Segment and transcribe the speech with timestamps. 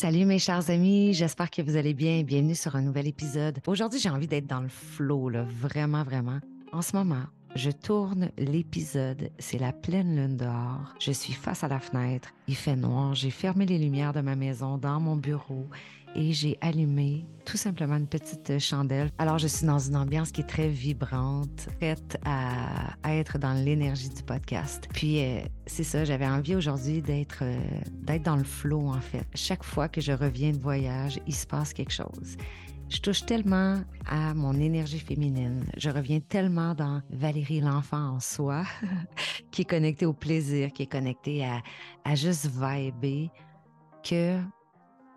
[0.00, 2.22] Salut mes chers amis, j'espère que vous allez bien.
[2.22, 3.58] Bienvenue sur un nouvel épisode.
[3.66, 6.38] Aujourd'hui, j'ai envie d'être dans le flow, là, vraiment, vraiment.
[6.70, 7.24] En ce moment,
[7.56, 10.94] je tourne l'épisode, c'est la pleine lune dehors.
[11.00, 14.36] Je suis face à la fenêtre, il fait noir, j'ai fermé les lumières de ma
[14.36, 15.66] maison dans mon bureau
[16.18, 19.08] et j'ai allumé tout simplement une petite chandelle.
[19.18, 24.08] Alors, je suis dans une ambiance qui est très vibrante, prête à, être dans l'énergie
[24.08, 24.88] du podcast.
[24.92, 27.56] Puis, euh, c'est ça, j'avais envie aujourd'hui d'être euh,
[27.92, 29.24] d'être dans le flow, en fait.
[29.34, 32.36] Chaque fois que je reviens de voyage, il se passe quelque chose.
[32.88, 35.64] Je touche tellement à mon énergie féminine.
[35.76, 38.64] Je reviens tellement dans Valérie l'enfant en soi,
[39.52, 41.62] qui est connectée au plaisir, qui est connectée à,
[42.04, 43.30] à juste vibrer,
[44.02, 44.40] que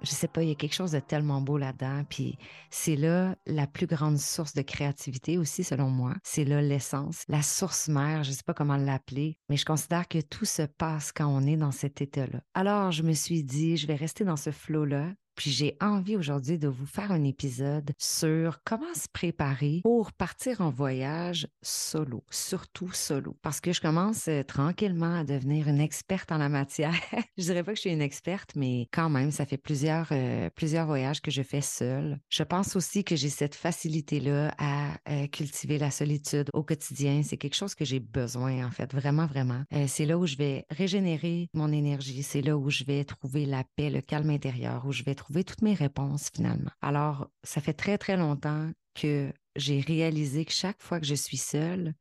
[0.02, 2.04] je sais pas, il y a quelque chose de tellement beau là-dedans.
[2.10, 2.38] Puis
[2.70, 6.14] c'est là la plus grande source de créativité aussi, selon moi.
[6.24, 10.20] C'est là l'essence, la source mère, je sais pas comment l'appeler, mais je considère que
[10.20, 12.42] tout se passe quand on est dans cet état-là.
[12.54, 15.10] Alors, je me suis dit, je vais rester dans ce flot-là,
[15.42, 20.62] puis j'ai envie aujourd'hui de vous faire un épisode sur comment se préparer pour partir
[20.62, 23.36] en voyage solo, surtout solo.
[23.42, 26.94] Parce que je commence euh, tranquillement à devenir une experte en la matière.
[27.40, 30.52] je dirais pas que je suis une experte, mais quand même, ça fait plusieurs, euh,
[30.52, 32.20] plusieurs voyages que je fais seule.
[32.30, 37.24] Je pense aussi que j'ai cette facilité-là à euh, cultiver la solitude au quotidien.
[37.24, 39.64] C'est quelque chose que j'ai besoin, en fait, vraiment, vraiment.
[39.88, 42.22] c'est là où je vais régénérer mon énergie.
[42.22, 45.31] C'est là où je vais trouver la paix, le calme intérieur, où je vais trouver
[45.40, 46.72] toutes mes réponses finalement.
[46.82, 51.38] Alors, ça fait très, très longtemps que j'ai réalisé que chaque fois que je suis
[51.38, 51.94] seule,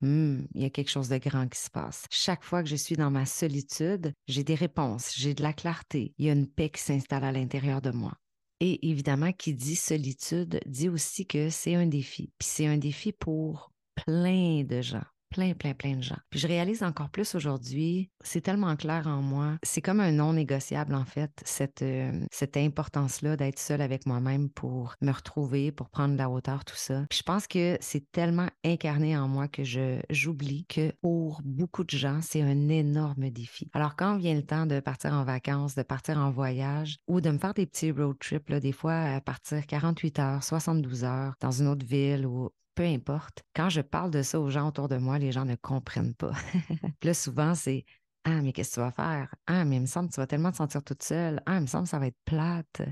[0.00, 2.04] hmm, il y a quelque chose de grand qui se passe.
[2.10, 6.14] Chaque fois que je suis dans ma solitude, j'ai des réponses, j'ai de la clarté,
[6.18, 8.14] il y a une paix qui s'installe à l'intérieur de moi.
[8.60, 12.32] Et évidemment, qui dit solitude dit aussi que c'est un défi.
[12.38, 16.18] Puis c'est un défi pour plein de gens plein, plein, plein de gens.
[16.30, 20.32] Puis je réalise encore plus aujourd'hui, c'est tellement clair en moi, c'est comme un non
[20.32, 25.90] négociable en fait, cette, euh, cette importance-là d'être seule avec moi-même pour me retrouver, pour
[25.90, 27.04] prendre de la hauteur, tout ça.
[27.10, 31.82] Puis je pense que c'est tellement incarné en moi que je j'oublie que pour beaucoup
[31.82, 33.68] de gens, c'est un énorme défi.
[33.72, 37.30] Alors quand vient le temps de partir en vacances, de partir en voyage ou de
[37.30, 41.34] me faire des petits road trips, là, des fois à partir 48 heures, 72 heures
[41.40, 43.42] dans une autre ville ou peu importe.
[43.54, 46.32] Quand je parle de ça aux gens autour de moi, les gens ne comprennent pas.
[47.02, 47.84] là, souvent, c'est
[48.24, 49.34] Ah, mais qu'est-ce que tu vas faire?
[49.46, 51.40] Ah, mais il me semble que tu vas tellement te sentir toute seule.
[51.46, 52.82] Ah, il me semble que ça va être plate.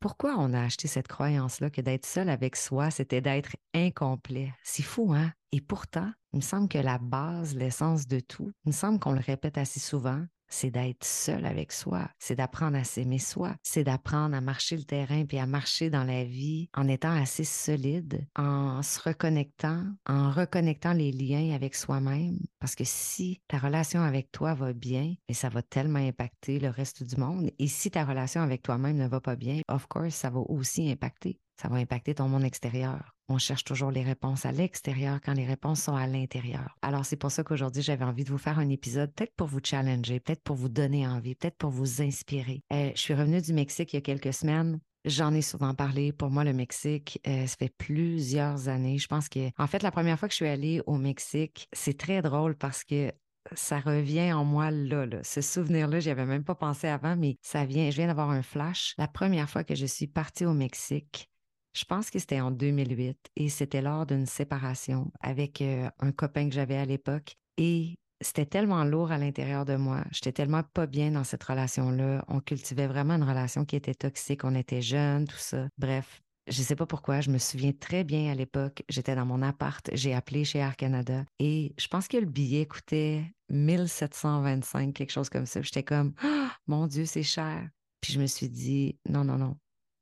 [0.00, 4.52] Pourquoi on a acheté cette croyance-là que d'être seul avec soi, c'était d'être incomplet?
[4.62, 5.32] C'est fou, hein?
[5.52, 9.12] Et pourtant, il me semble que la base, l'essence de tout, il me semble qu'on
[9.12, 13.84] le répète assez souvent, c'est d'être seul avec soi, c'est d'apprendre à s'aimer soi, c'est
[13.84, 18.26] d'apprendre à marcher le terrain puis à marcher dans la vie en étant assez solide,
[18.36, 22.38] en se reconnectant, en reconnectant les liens avec soi-même.
[22.58, 26.68] Parce que si ta relation avec toi va bien, et ça va tellement impacter le
[26.68, 27.50] reste du monde.
[27.58, 30.90] Et si ta relation avec toi-même ne va pas bien, of course, ça va aussi
[30.90, 31.38] impacter.
[31.60, 35.46] Ça va impacter ton monde extérieur on cherche toujours les réponses à l'extérieur quand les
[35.46, 36.76] réponses sont à l'intérieur.
[36.82, 39.60] Alors c'est pour ça qu'aujourd'hui j'avais envie de vous faire un épisode, peut-être pour vous
[39.62, 42.62] challenger, peut-être pour vous donner envie, peut-être pour vous inspirer.
[42.72, 44.80] Euh, je suis revenue du Mexique il y a quelques semaines.
[45.04, 46.12] J'en ai souvent parlé.
[46.12, 48.98] Pour moi, le Mexique, euh, ça fait plusieurs années.
[48.98, 51.96] Je pense que, en fait, la première fois que je suis allée au Mexique, c'est
[51.96, 53.12] très drôle parce que
[53.54, 55.06] ça revient en moi là.
[55.22, 58.42] Ce souvenir-là, j'y avais même pas pensé avant, mais ça vient, je viens d'avoir un
[58.42, 58.94] flash.
[58.98, 61.30] La première fois que je suis partie au Mexique,
[61.74, 66.48] je pense que c'était en 2008 et c'était lors d'une séparation avec euh, un copain
[66.48, 70.04] que j'avais à l'époque et c'était tellement lourd à l'intérieur de moi.
[70.10, 72.24] J'étais tellement pas bien dans cette relation-là.
[72.28, 74.42] On cultivait vraiment une relation qui était toxique.
[74.42, 75.68] On était jeunes, tout ça.
[75.78, 79.42] Bref, je sais pas pourquoi, je me souviens très bien à l'époque, j'étais dans mon
[79.42, 85.12] appart, j'ai appelé chez Air Canada et je pense que le billet coûtait 1725, quelque
[85.12, 85.62] chose comme ça.
[85.62, 87.68] J'étais comme, oh, mon Dieu, c'est cher.
[88.00, 89.56] Puis je me suis dit, non, non, non,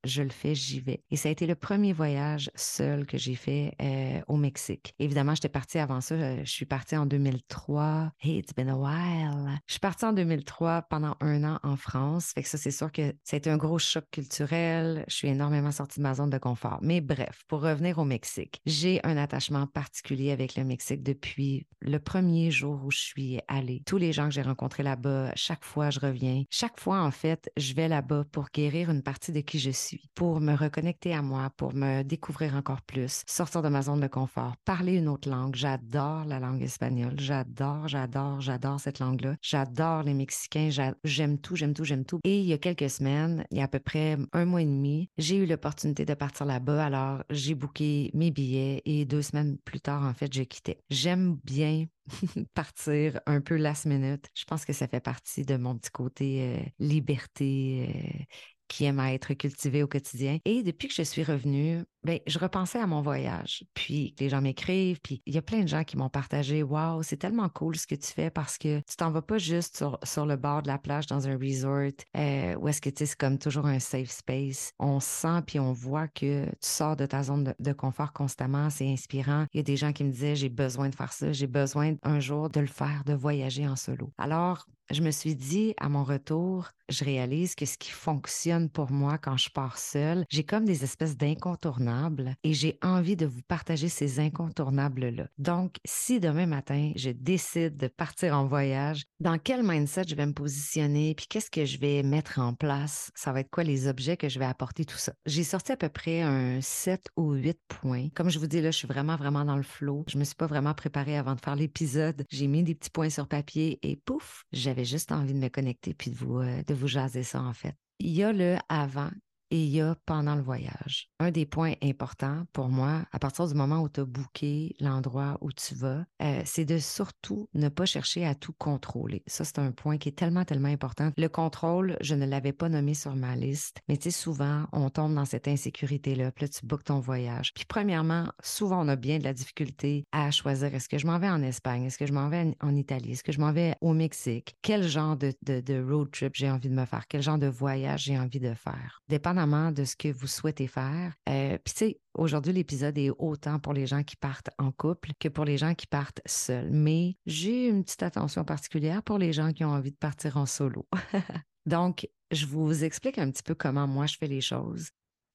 [0.07, 1.03] je le fais, j'y vais.
[1.11, 4.95] Et ça a été le premier voyage seul que j'ai fait euh, au Mexique.
[4.99, 6.15] Évidemment, j'étais partie avant ça.
[6.15, 8.13] Euh, je suis partie en 2003.
[8.21, 9.59] Hey, it's been a while.
[9.67, 12.33] Je suis partie en 2003 pendant un an en France.
[12.35, 15.05] Fait que ça, c'est sûr que été un gros choc culturel.
[15.09, 16.79] Je suis énormément sortie de ma zone de confort.
[16.83, 21.99] Mais bref, pour revenir au Mexique, j'ai un attachement particulier avec le Mexique depuis le
[21.99, 23.83] premier jour où je suis allée.
[23.87, 26.45] Tous les gens que j'ai rencontrés là-bas, chaque fois je reviens.
[26.51, 29.96] Chaque fois, en fait, je vais là-bas pour guérir une partie de qui je suis
[30.15, 34.07] pour me reconnecter à moi, pour me découvrir encore plus, sortir de ma zone de
[34.07, 35.55] confort, parler une autre langue.
[35.55, 37.19] J'adore la langue espagnole.
[37.19, 39.37] J'adore, j'adore, j'adore cette langue-là.
[39.43, 40.71] J'adore les Mexicains.
[41.05, 42.21] J'aime tout, j'aime tout, j'aime tout.
[42.25, 44.67] Et il y a quelques semaines, il y a à peu près un mois et
[44.67, 46.85] demi, j'ai eu l'opportunité de partir là-bas.
[46.85, 50.79] Alors, j'ai booké mes billets et deux semaines plus tard, en fait, je quittais.
[50.91, 51.87] J'aime bien
[52.55, 54.27] partir un peu last minute.
[54.35, 58.25] Je pense que ça fait partie de mon petit côté euh, liberté, euh,
[58.69, 60.39] qui aiment à être cultivés au quotidien.
[60.45, 63.65] Et depuis que je suis revenue, ben, je repensais à mon voyage.
[63.75, 67.03] Puis les gens m'écrivent, puis il y a plein de gens qui m'ont partagé Waouh,
[67.03, 70.27] c'est tellement cool ce que tu fais parce que tu t'en vas pas juste sur,
[70.27, 73.39] le bord de la plage dans un resort euh, où est-ce que tu c'est comme
[73.39, 74.73] toujours un safe space.
[74.79, 78.71] On sent puis on voit que tu sors de ta zone de, de confort constamment.
[78.71, 79.47] C'est inspirant.
[79.53, 81.95] Il y a des gens qui me disaient J'ai besoin de faire ça, j'ai besoin
[82.05, 84.13] un jour de le faire, de voyager en solo.
[84.17, 88.93] Alors, je me suis dit à mon retour, je réalise que ce qui fonctionne pour
[88.93, 91.96] moi quand je pars seule, j'ai comme des espèces d'incontournables
[92.43, 95.29] et j'ai envie de vous partager ces incontournables-là.
[95.39, 100.27] Donc, si demain matin, je décide de partir en voyage, dans quel mindset je vais
[100.27, 103.89] me positionner, puis qu'est-ce que je vais mettre en place, ça va être quoi les
[103.89, 105.13] objets que je vais apporter, tout ça?
[105.27, 108.09] J'ai sorti à peu près un 7 ou 8 points.
[108.15, 110.05] Comme je vous dis là, je suis vraiment, vraiment dans le flow.
[110.09, 112.25] Je me suis pas vraiment préparée avant de faire l'épisode.
[112.31, 115.95] J'ai mis des petits points sur papier et pouf, j'avais juste envie de me connecter
[115.95, 117.75] puis de vous, euh, de vous jaser ça, en fait.
[117.99, 119.11] Il y a le avant
[119.51, 121.11] et il y a pendant le voyage.
[121.19, 125.39] Un des points importants pour moi, à partir du moment où tu as booké l'endroit
[125.41, 129.23] où tu vas, euh, c'est de surtout ne pas chercher à tout contrôler.
[129.27, 131.13] Ça, c'est un point qui est tellement, tellement important.
[131.17, 134.91] Le contrôle, je ne l'avais pas nommé sur ma liste, mais tu sais, souvent, on
[134.91, 137.53] tombe dans cette insécurité-là, puis là, tu bookes ton voyage.
[137.55, 141.19] Puis premièrement, souvent, on a bien de la difficulté à choisir est-ce que je m'en
[141.19, 143.75] vais en Espagne, est-ce que je m'en vais en Italie, est-ce que je m'en vais
[143.81, 147.39] au Mexique, quel genre de, de road trip j'ai envie de me faire, quel genre
[147.39, 149.01] de voyage j'ai envie de faire?
[149.37, 151.13] De ce que vous souhaitez faire.
[151.29, 155.11] Euh, puis, tu sais, aujourd'hui, l'épisode est autant pour les gens qui partent en couple
[155.21, 156.71] que pour les gens qui partent seuls.
[156.71, 160.47] Mais j'ai une petite attention particulière pour les gens qui ont envie de partir en
[160.47, 160.89] solo.
[161.67, 164.89] Donc, je vous explique un petit peu comment moi je fais les choses.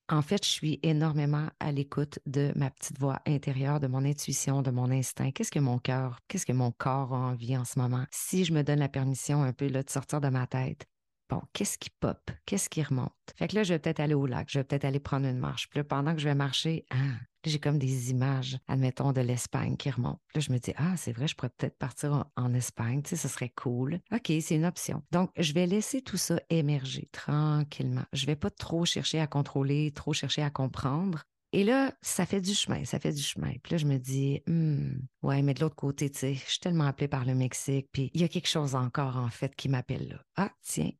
[0.09, 4.63] En fait, je suis énormément à l'écoute de ma petite voix intérieure, de mon intuition,
[4.63, 5.29] de mon instinct.
[5.29, 8.05] Qu'est-ce que mon cœur, qu'est-ce que mon corps a envie en ce moment?
[8.09, 10.87] Si je me donne la permission un peu là, de sortir de ma tête,
[11.31, 12.29] bon, qu'est-ce qui pop?
[12.45, 13.13] Qu'est-ce qui remonte?
[13.37, 15.39] Fait que là, je vais peut-être aller au lac, je vais peut-être aller prendre une
[15.39, 15.69] marche.
[15.69, 19.77] Puis là, pendant que je vais marcher, ah, j'ai comme des images, admettons, de l'Espagne
[19.77, 20.19] qui remontent.
[20.35, 23.15] Là, je me dis, ah, c'est vrai, je pourrais peut-être partir en, Espagne, tu sais,
[23.15, 24.01] ce serait cool.
[24.11, 25.03] OK, c'est une option.
[25.11, 28.03] Donc, je vais laisser tout ça émerger tranquillement.
[28.11, 31.23] Je vais pas trop chercher à contrôler, trop chercher à comprendre.
[31.53, 33.53] Et là, ça fait du chemin, ça fait du chemin.
[33.63, 36.59] Puis là, je me dis, hmm, ouais, mais de l'autre côté, tu sais, je suis
[36.59, 39.67] tellement appelée par le Mexique, puis il y a quelque chose encore, en fait, qui
[39.67, 40.23] m'appelle là.
[40.37, 40.91] Ah, tiens,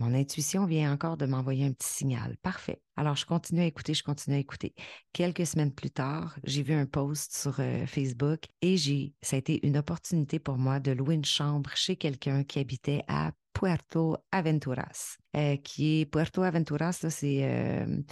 [0.00, 2.36] mon intuition vient encore de m'envoyer un petit signal.
[2.42, 2.80] Parfait.
[2.96, 4.74] Alors, je continue à écouter, je continue à écouter.
[5.12, 9.38] Quelques semaines plus tard, j'ai vu un post sur euh, Facebook et j'ai, ça a
[9.38, 14.16] été une opportunité pour moi de louer une chambre chez quelqu'un qui habitait à Puerto
[14.32, 18.02] Aventuras, euh, qui est Puerto Aventuras, c'est euh,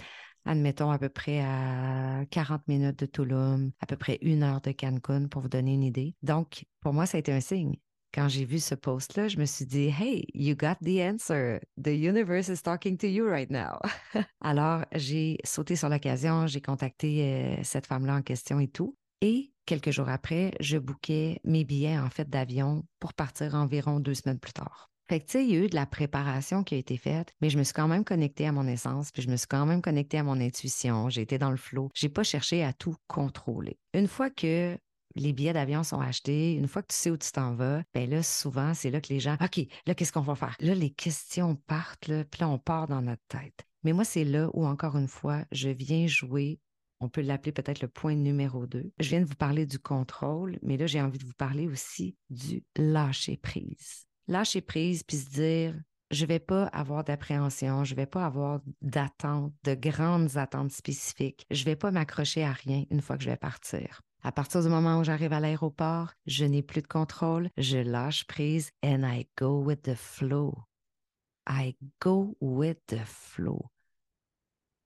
[0.45, 4.71] admettons à peu près à 40 minutes de Tulum, à peu près une heure de
[4.71, 6.15] Cancun pour vous donner une idée.
[6.23, 7.75] Donc, pour moi, ça a été un signe
[8.13, 11.59] quand j'ai vu ce post-là, je me suis dit, Hey, you got the answer.
[11.81, 13.79] The universe is talking to you right now.
[14.41, 18.95] Alors, j'ai sauté sur l'occasion, j'ai contacté euh, cette femme-là en question et tout.
[19.21, 24.13] Et quelques jours après, je bouquais mes billets en fait d'avion pour partir environ deux
[24.13, 24.89] semaines plus tard.
[25.09, 27.33] Fait que, tu sais, il y a eu de la préparation qui a été faite,
[27.41, 29.65] mais je me suis quand même connectée à mon essence, puis je me suis quand
[29.65, 31.09] même connectée à mon intuition.
[31.09, 31.89] J'ai été dans le flot.
[31.93, 33.77] J'ai pas cherché à tout contrôler.
[33.93, 34.77] Une fois que
[35.15, 38.09] les billets d'avion sont achetés, une fois que tu sais où tu t'en vas, ben
[38.09, 40.55] là, souvent, c'est là que les gens, OK, là, qu'est-ce qu'on va faire?
[40.59, 43.65] Là, les questions partent, là, puis là, on part dans notre tête.
[43.83, 46.59] Mais moi, c'est là où, encore une fois, je viens jouer
[47.03, 48.93] on peut l'appeler peut-être le point numéro deux.
[48.97, 52.15] Je viens de vous parler du contrôle, mais là, j'ai envie de vous parler aussi
[52.29, 54.07] du lâcher prise.
[54.29, 55.75] Lâcher prise, puis se dire,
[56.11, 61.45] je vais pas avoir d'appréhension, je vais pas avoir d'attente, de grandes attentes spécifiques.
[61.51, 64.01] Je vais pas m'accrocher à rien une fois que je vais partir.
[64.25, 68.25] À partir du moment où j'arrive à l'aéroport, je n'ai plus de contrôle, je lâche
[68.25, 70.55] prise and I go with the flow.
[71.45, 73.65] I go with the flow.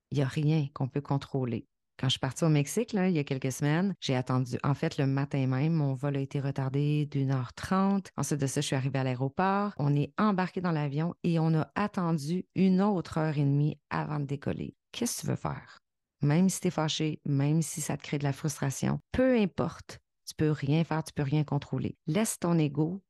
[0.10, 1.68] Il n'y a rien qu'on peut contrôler.
[2.00, 4.58] Quand je suis partie au Mexique, il y a quelques semaines, j'ai attendu.
[4.64, 8.10] En fait, le matin même, mon vol a été retardé d'une heure trente.
[8.18, 9.74] Ensuite de ça, je suis arrivée à l'aéroport.
[9.78, 14.20] On est embarqué dans l'avion et on a attendu une autre heure et demie avant
[14.20, 14.76] de décoller.
[14.92, 15.80] Qu'est-ce que tu veux faire?
[16.22, 20.00] Même si tu es fâché, même si ça te crée de la frustration, peu importe,
[20.28, 21.96] tu peux rien faire, tu peux rien contrôler.
[22.08, 23.02] Laisse ton ego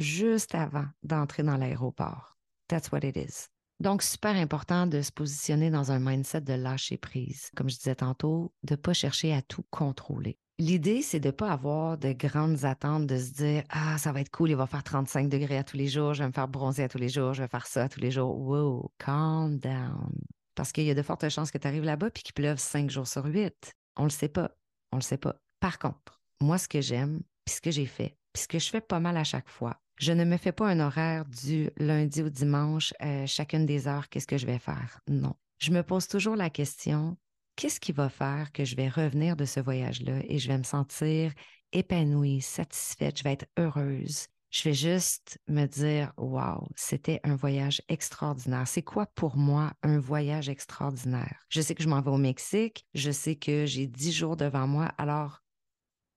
[0.00, 2.38] juste avant d'entrer dans l'aéroport.
[2.68, 3.48] That's what it is.
[3.80, 7.50] Donc, super important de se positionner dans un mindset de lâcher prise.
[7.56, 10.38] Comme je disais tantôt, de ne pas chercher à tout contrôler.
[10.58, 14.20] L'idée, c'est de ne pas avoir de grandes attentes, de se dire Ah, ça va
[14.20, 16.46] être cool, il va faire 35 degrés à tous les jours, je vais me faire
[16.46, 18.38] bronzer à tous les jours, je vais faire ça à tous les jours.
[18.38, 20.12] Wow, calm down.
[20.54, 22.90] Parce qu'il y a de fortes chances que tu arrives là-bas puis qu'il pleuve cinq
[22.90, 23.72] jours sur huit.
[23.96, 24.50] On ne le sait pas.
[24.92, 25.36] On le sait pas.
[25.60, 28.68] Par contre, moi, ce que j'aime, puis ce que j'ai fait, Puis ce que je
[28.70, 32.22] fais pas mal à chaque fois, je ne me fais pas un horaire du lundi
[32.22, 35.00] au dimanche, euh, chacune des heures, qu'est-ce que je vais faire?
[35.06, 35.34] Non.
[35.58, 37.16] Je me pose toujours la question,
[37.56, 40.64] qu'est-ce qui va faire que je vais revenir de ce voyage-là et je vais me
[40.64, 41.32] sentir
[41.72, 44.26] épanouie, satisfaite, je vais être heureuse?
[44.52, 48.68] Je vais juste me dire, wow, c'était un voyage extraordinaire.
[48.68, 51.40] C'est quoi pour moi un voyage extraordinaire?
[51.48, 54.66] Je sais que je m'en vais au Mexique, je sais que j'ai dix jours devant
[54.66, 54.92] moi.
[54.98, 55.42] Alors,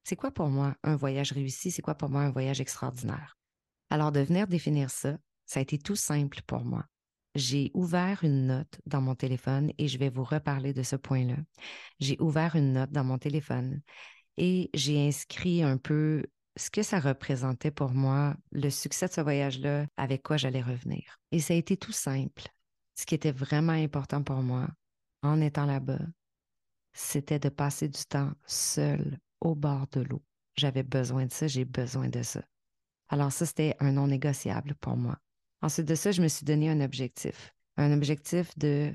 [0.04, 1.72] c'est quoi pour moi un voyage réussi?
[1.72, 3.38] C'est quoi pour moi un voyage extraordinaire?
[3.89, 6.84] Alors, de venir définir ça, ça a été tout simple pour moi.
[7.36, 11.38] J'ai ouvert une note dans mon téléphone et je vais vous reparler de ce point-là.
[12.01, 13.82] J'ai ouvert une note dans mon téléphone
[14.36, 16.25] et j'ai inscrit un peu
[16.58, 21.20] ce que ça représentait pour moi, le succès de ce voyage-là, avec quoi j'allais revenir.
[21.32, 22.44] Et ça a été tout simple.
[22.96, 24.68] Ce qui était vraiment important pour moi
[25.22, 26.00] en étant là-bas,
[26.94, 30.24] c'était de passer du temps seul au bord de l'eau.
[30.56, 32.42] J'avais besoin de ça, j'ai besoin de ça.
[33.10, 35.18] Alors ça, c'était un non négociable pour moi.
[35.62, 37.54] Ensuite de ça, je me suis donné un objectif.
[37.76, 38.94] Un objectif de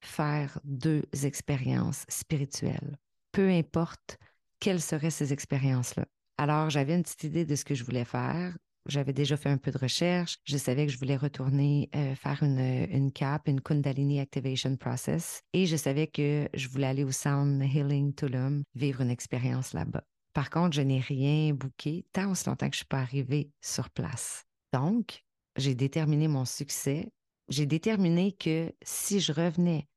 [0.00, 2.98] faire deux expériences spirituelles.
[3.30, 4.18] Peu importe
[4.58, 6.06] quelles seraient ces expériences-là.
[6.38, 8.56] Alors, j'avais une petite idée de ce que je voulais faire.
[8.86, 10.36] J'avais déjà fait un peu de recherche.
[10.44, 15.42] Je savais que je voulais retourner euh, faire une, une CAP, une Kundalini Activation Process.
[15.52, 20.04] Et je savais que je voulais aller au Sound Healing Tulum, vivre une expérience là-bas.
[20.34, 23.50] Par contre, je n'ai rien booké tant aussi longtemps que je ne suis pas arrivée
[23.62, 24.44] sur place.
[24.72, 25.24] Donc,
[25.56, 27.10] j'ai déterminé mon succès.
[27.48, 29.88] J'ai déterminé que si je revenais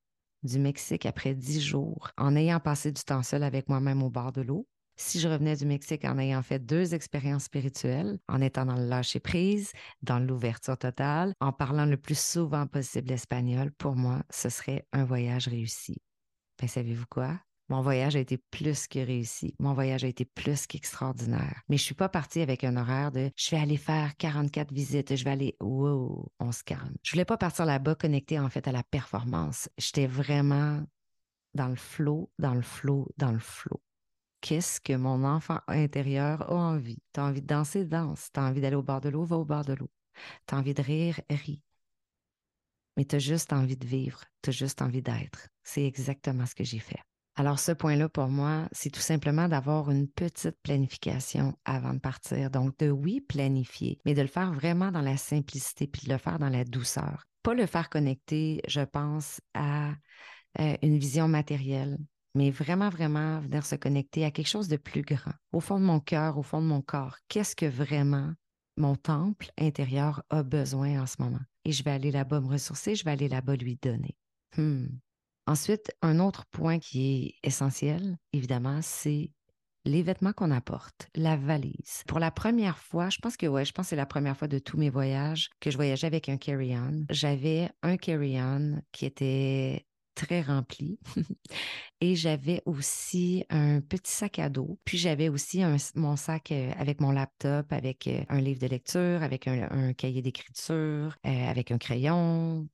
[0.44, 4.32] du Mexique après dix jours en ayant passé du temps seul avec moi-même au bord
[4.32, 4.66] de l'eau,
[5.00, 8.86] si je revenais du Mexique en ayant fait deux expériences spirituelles, en étant dans le
[8.86, 14.86] lâcher-prise, dans l'ouverture totale, en parlant le plus souvent possible espagnol, pour moi, ce serait
[14.92, 16.02] un voyage réussi.
[16.60, 17.40] Ben, savez-vous quoi?
[17.70, 19.54] Mon voyage a été plus que réussi.
[19.60, 21.62] Mon voyage a été plus qu'extraordinaire.
[21.70, 25.16] Mais je suis pas partie avec un horaire de je vais aller faire 44 visites,
[25.16, 26.96] je vais aller wow, on se calme.
[27.04, 29.70] Je voulais pas partir là-bas connecté en fait à la performance.
[29.78, 30.84] J'étais vraiment
[31.54, 33.82] dans le flot, dans le flot, dans le flot.
[34.42, 37.02] Qu'est-ce que mon enfant intérieur a envie?
[37.14, 38.30] Tu as envie de danser, danse.
[38.34, 39.90] Tu as envie d'aller au bord de l'eau, va au bord de l'eau.
[40.48, 41.62] Tu as envie de rire, ris.
[42.98, 45.48] Mais tu as juste envie de vivre, tu as juste envie d'être.
[45.64, 47.00] C'est exactement ce que j'ai fait.
[47.36, 52.52] Alors, ce point-là, pour moi, c'est tout simplement d'avoir une petite planification avant de partir.
[52.52, 56.18] Donc, de oui, planifier, mais de le faire vraiment dans la simplicité, puis de le
[56.18, 57.24] faire dans la douceur.
[57.42, 59.92] Pas le faire connecter, je pense, à
[60.60, 61.98] euh, une vision matérielle,
[62.36, 65.86] mais vraiment, vraiment venir se connecter à quelque chose de plus grand, au fond de
[65.86, 67.18] mon cœur, au fond de mon corps.
[67.28, 68.34] Qu'est-ce que vraiment
[68.78, 71.42] mon temple intérieur a besoin en ce moment?
[71.66, 74.16] Et je vais aller là-bas me ressourcer, je vais aller là-bas lui donner.
[74.58, 74.88] Hmm.
[75.48, 79.32] Ensuite, un autre point qui est essentiel, évidemment, c'est
[79.86, 82.04] les vêtements qu'on apporte, la valise.
[82.08, 84.48] Pour la première fois, je pense que ouais, je pense que c'est la première fois
[84.48, 87.06] de tous mes voyages que je voyageais avec un carry-on.
[87.10, 89.86] J'avais un carry-on qui était
[90.20, 91.00] très rempli.
[92.02, 94.78] et j'avais aussi un petit sac à dos.
[94.84, 95.64] Puis j'avais aussi
[95.96, 100.22] mon sac euh, avec mon laptop, avec euh, un livre de lecture, avec un, cahier
[100.22, 102.68] d'écriture, euh, avec un crayon,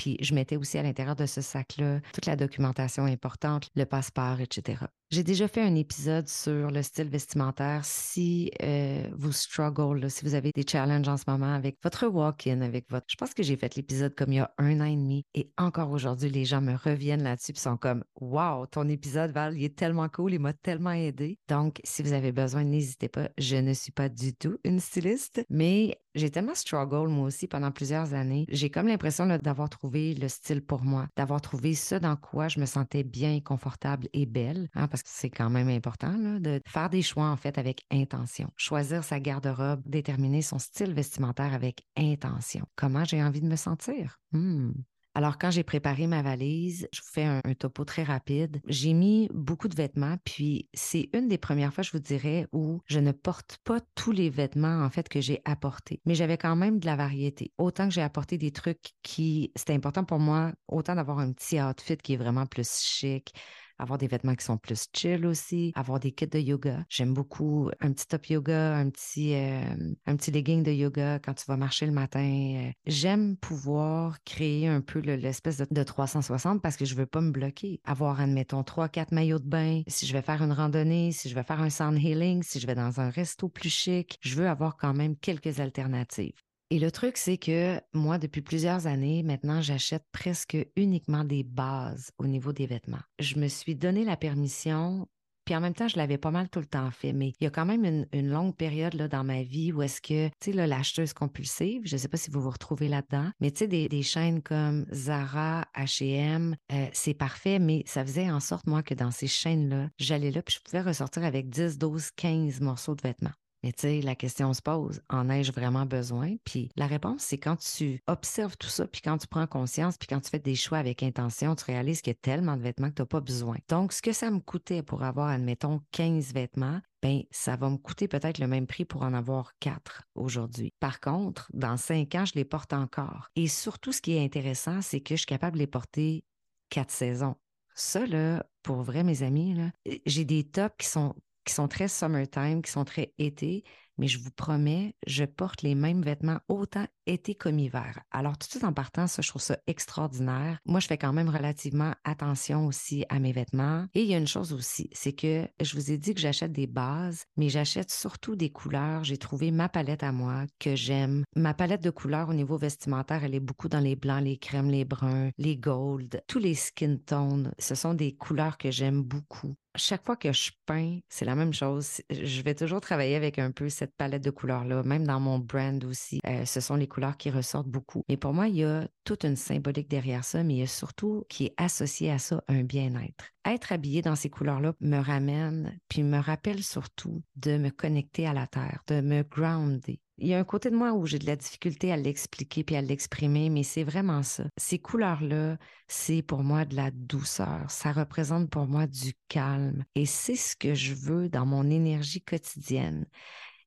[0.00, 4.40] puis je mettais aussi à l'intérieur de ce sac-là toute la documentation importante, le passeport,
[4.40, 4.86] etc.
[5.10, 7.84] J'ai déjà fait un épisode sur le style vestimentaire.
[7.84, 12.62] Si euh, vous struggle, si vous avez des challenges en ce moment avec votre walk-in,
[12.62, 13.04] avec votre...
[13.10, 15.50] Je pense que j'ai fait l'épisode comme il y a un an et demi et
[15.58, 19.64] encore aujourd'hui, les gens me reviennent là-dessus et sont comme «Wow, ton épisode, Val, il
[19.64, 23.30] est tellement cool, il m'a tellement aidé.» Donc, si vous avez besoin, n'hésitez pas.
[23.36, 27.70] Je ne suis pas du tout une styliste, mais j'ai tellement struggle moi aussi pendant
[27.70, 28.44] plusieurs années.
[28.48, 32.60] J'ai comme l'impression d'avoir trouvé le style pour moi, d'avoir trouvé ce dans quoi je
[32.60, 37.02] me sentais bien, confortable et belle, hein, parce c'est quand même important de faire des
[37.02, 38.50] choix en fait avec intention.
[38.56, 42.64] Choisir sa garde-robe, déterminer son style vestimentaire avec intention.
[42.76, 44.18] Comment j'ai envie de me sentir?
[44.32, 44.72] Hmm.
[45.14, 48.60] Alors, quand j'ai préparé ma valise, je vous fais un, topo très rapide.
[48.68, 52.80] J'ai mis beaucoup de vêtements, puis c'est une des premières fois, je vous dirais, où
[52.86, 56.00] je ne porte pas tous les vêtements, en fait, que j'ai apportés.
[56.06, 57.52] Mais j'avais quand même de la variété.
[57.58, 61.60] Autant que j'ai apporté des trucs qui, c'était important pour moi, autant d'avoir un petit
[61.60, 63.34] outfit qui est vraiment plus chic,
[63.80, 66.84] avoir des vêtements qui sont plus chill aussi, avoir des kits de yoga.
[66.88, 69.62] J'aime beaucoup un petit top yoga, un petit, euh,
[70.06, 72.20] un petit legging de yoga quand tu vas marcher le matin.
[72.20, 77.30] Euh, j'aime pouvoir créer un peu l'espèce de, 360 parce que je veux pas me
[77.30, 77.80] bloquer.
[77.84, 79.82] Avoir, admettons, trois, quatre maillots de bain.
[79.86, 82.66] Si je vais faire une randonnée, si je vais faire un sound healing, si je
[82.66, 86.49] vais dans un resto plus chic, je veux avoir quand même quelques alternatives.
[86.72, 92.12] Et le truc, c'est que moi, depuis plusieurs années, maintenant, j'achète presque uniquement des bases
[92.16, 93.00] au niveau des vêtements.
[93.18, 95.08] Je me suis donné la permission
[95.44, 97.12] Puis en même temps, je l'avais pas mal tout le temps fait.
[97.12, 100.28] Mais il y a quand même une, longue période dans ma vie où est-ce que,
[100.38, 103.58] tu sais, l'acheteuse compulsive, je ne sais pas si vous vous retrouvez là-dedans, mais tu
[103.58, 106.54] sais, des, chaînes comme Zara, H&M,
[106.92, 110.54] c'est parfait, mais ça faisait en sorte, moi, que dans ces chaînes-là, j'allais là, puis
[110.54, 113.32] je pouvais ressortir avec 10, 12, 15 morceaux de vêtements.
[113.62, 116.36] Mais tu sais, la question se pose, en ai-je vraiment besoin?
[116.44, 120.08] Puis la réponse, c'est quand tu observes tout ça, puis quand tu prends conscience, puis
[120.08, 122.88] quand tu fais des choix avec intention, tu réalises qu'il y a tellement de vêtements
[122.88, 123.56] que tu n'as pas besoin.
[123.68, 127.76] Donc, ce que ça me coûtait pour avoir, admettons, 15 vêtements, ben ça va me
[127.76, 130.72] coûter peut-être le même prix pour en avoir quatre aujourd'hui.
[130.80, 133.28] Par contre, dans cinq ans, je les porte encore.
[133.36, 136.24] Et surtout, ce qui est intéressant, c'est que je suis capable de les porter
[136.68, 137.36] quatre saisons.
[137.74, 139.56] Ça, là, pour vrai, mes amis,
[140.04, 141.14] j'ai des tops qui sont
[141.50, 143.64] qui sont très summertime, qui sont très été,
[143.98, 147.98] mais je vous promets, je porte les mêmes vêtements autant été comme hiver.
[148.12, 150.58] Alors, tout de suite en partant, ça, je trouve ça extraordinaire.
[150.64, 153.84] Moi, je fais quand même relativement attention aussi à mes vêtements.
[153.94, 156.52] Et il y a une chose aussi, c'est que je vous ai dit que j'achète
[156.52, 159.02] des bases, mais j'achète surtout des couleurs.
[159.02, 161.24] J'ai trouvé ma palette à moi que j'aime.
[161.34, 164.70] Ma palette de couleurs au niveau vestimentaire, elle est beaucoup dans les blancs, les crèmes,
[164.70, 167.52] les bruns, les golds, tous les skin tones.
[167.58, 171.52] Ce sont des couleurs que j'aime beaucoup chaque fois que je peins, c'est la même
[171.52, 172.00] chose.
[172.10, 175.82] Je vais toujours travailler avec un peu cette palette de couleurs-là, même dans mon brand
[175.84, 176.20] aussi.
[176.26, 178.04] Euh, ce sont les couleurs qui ressortent beaucoup.
[178.08, 180.66] Mais pour moi, il y a toute une symbolique derrière ça, mais il y a
[180.66, 183.24] surtout qui est associé à ça un bien-être.
[183.44, 188.34] Être habillé dans ces couleurs-là me ramène, puis me rappelle surtout de me connecter à
[188.34, 191.26] la terre, de me grounder, il y a un côté de moi où j'ai de
[191.26, 194.44] la difficulté à l'expliquer puis à l'exprimer, mais c'est vraiment ça.
[194.56, 195.56] Ces couleurs-là,
[195.88, 197.70] c'est pour moi de la douceur.
[197.70, 199.84] Ça représente pour moi du calme.
[199.94, 203.06] Et c'est ce que je veux dans mon énergie quotidienne.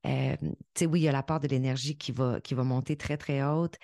[0.06, 2.64] Euh, tu sais, oui, il y a la part de l'énergie qui va, qui va
[2.64, 3.76] monter très, très haute,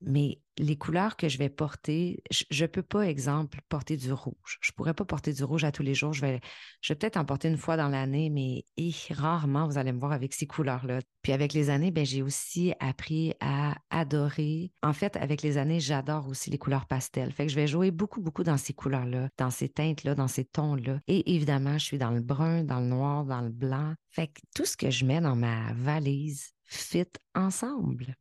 [0.00, 4.58] mais les couleurs que je vais porter, je ne peux pas, exemple, porter du rouge.
[4.60, 6.12] Je ne pourrais pas porter du rouge à tous les jours.
[6.12, 6.40] Je vais,
[6.82, 8.64] je vais peut-être en porter une fois dans l'année, mais
[9.10, 11.00] rarement vous allez me voir avec ces couleurs-là.
[11.22, 14.72] Puis avec les années, ben, j'ai aussi appris à adorer.
[14.82, 17.32] En fait, avec les années, j'adore aussi les couleurs pastel.
[17.32, 20.44] Fait que je vais jouer beaucoup, beaucoup dans ces couleurs-là, dans ces teintes-là, dans ces
[20.44, 21.00] tons-là.
[21.08, 23.94] Et évidemment, je suis dans le brun, dans le noir, dans le blanc.
[24.10, 28.14] Fait que tout ce que je mets dans ma valise fit ensemble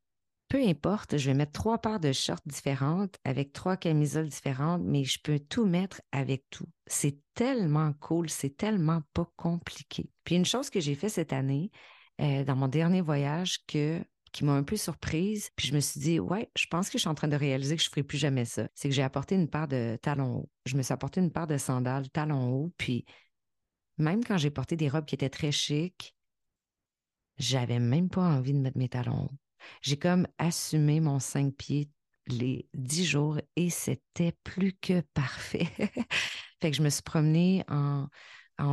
[0.50, 5.04] peu importe, je vais mettre trois paires de shorts différentes avec trois camisoles différentes, mais
[5.04, 6.68] je peux tout mettre avec tout.
[6.88, 10.10] C'est tellement cool, c'est tellement pas compliqué.
[10.24, 11.70] Puis une chose que j'ai fait cette année,
[12.20, 15.52] euh, dans mon dernier voyage, qui m'a un peu surprise.
[15.56, 17.76] Puis je me suis dit, ouais, je pense que je suis en train de réaliser
[17.76, 18.68] que je ne ferai plus jamais ça.
[18.74, 20.50] C'est que j'ai apporté une paire de talons hauts.
[20.66, 22.74] Je me suis apporté une paire de sandales talons hauts.
[22.78, 23.06] Puis
[23.98, 26.16] même quand j'ai porté des robes qui étaient très chic,
[27.38, 29.38] j'avais même pas envie de mettre mes talons hauts.
[29.82, 31.90] J'ai comme assumé mon cinq pieds
[32.28, 35.68] les dix jours et c'était plus que parfait.
[36.62, 38.08] fait que je me suis promenée en,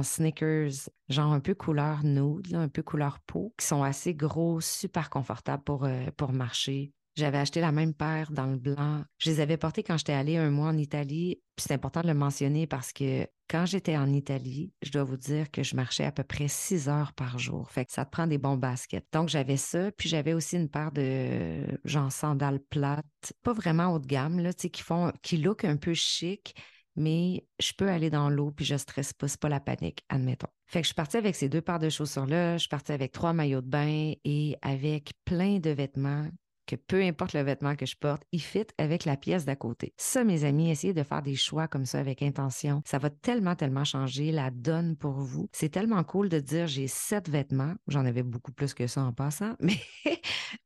[0.03, 5.11] sneakers, genre un peu couleur nude, un peu couleur peau, qui sont assez gros, super
[5.11, 6.93] confortables pour, euh, pour marcher.
[7.17, 9.03] J'avais acheté la même paire dans le blanc.
[9.19, 11.41] Je les avais portées quand j'étais allée un mois en Italie.
[11.57, 15.51] C'est important de le mentionner parce que quand j'étais en Italie, je dois vous dire
[15.51, 17.71] que je marchais à peu près six heures par jour.
[17.71, 19.07] Fait que ça te prend des bons baskets.
[19.15, 19.91] Donc, j'avais ça.
[19.93, 23.05] Puis, j'avais aussi une paire de, genre, sandales plates,
[23.43, 26.55] pas vraiment haut de gamme, là, tu sais, qui font, qui look un peu chic,
[26.97, 30.49] mais je peux aller dans l'eau puis je stresse pas, c'est pas la panique, admettons.
[30.67, 33.13] Fait que je suis partie avec ces deux paires de chaussures-là, je suis partie avec
[33.13, 36.29] trois maillots de bain et avec plein de vêtements
[36.67, 39.95] que peu importe le vêtement que je porte, il fit avec la pièce d'à côté.
[39.97, 42.83] Ça, mes amis, essayez de faire des choix comme ça avec intention.
[42.85, 45.49] Ça va tellement, tellement changer la donne pour vous.
[45.53, 47.75] C'est tellement cool de dire j'ai sept vêtements.
[47.89, 49.81] J'en avais beaucoup plus que ça en passant, mais,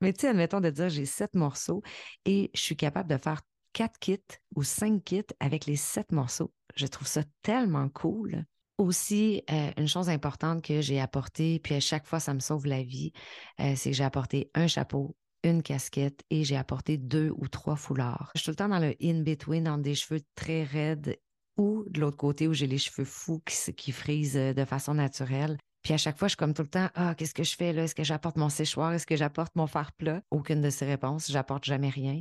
[0.01, 1.83] mais tu sais, admettons de dire j'ai sept morceaux
[2.25, 4.19] et je suis capable de faire quatre kits
[4.57, 6.53] ou cinq kits avec les sept morceaux.
[6.77, 8.45] Je trouve ça tellement cool.
[8.79, 12.67] Aussi, euh, une chose importante que j'ai apportée, puis à chaque fois, ça me sauve
[12.67, 13.13] la vie,
[13.61, 17.77] euh, c'est que j'ai apporté un chapeau, une casquette et j'ai apporté deux ou trois
[17.77, 18.31] foulards.
[18.35, 21.19] Je suis tout le temps dans le in-between, dans des cheveux très raides
[21.57, 24.95] ou de l'autre côté où j'ai les cheveux fous qui, qui frisent euh, de façon
[24.95, 25.59] naturelle.
[25.83, 27.73] Puis à chaque fois, je suis comme tout le temps, ah, qu'est-ce que je fais
[27.73, 27.85] là?
[27.85, 28.93] Est-ce que j'apporte mon séchoir?
[28.93, 30.23] Est-ce que j'apporte mon fer plat?
[30.31, 31.31] Aucune de ces réponses.
[31.31, 32.21] J'apporte jamais rien.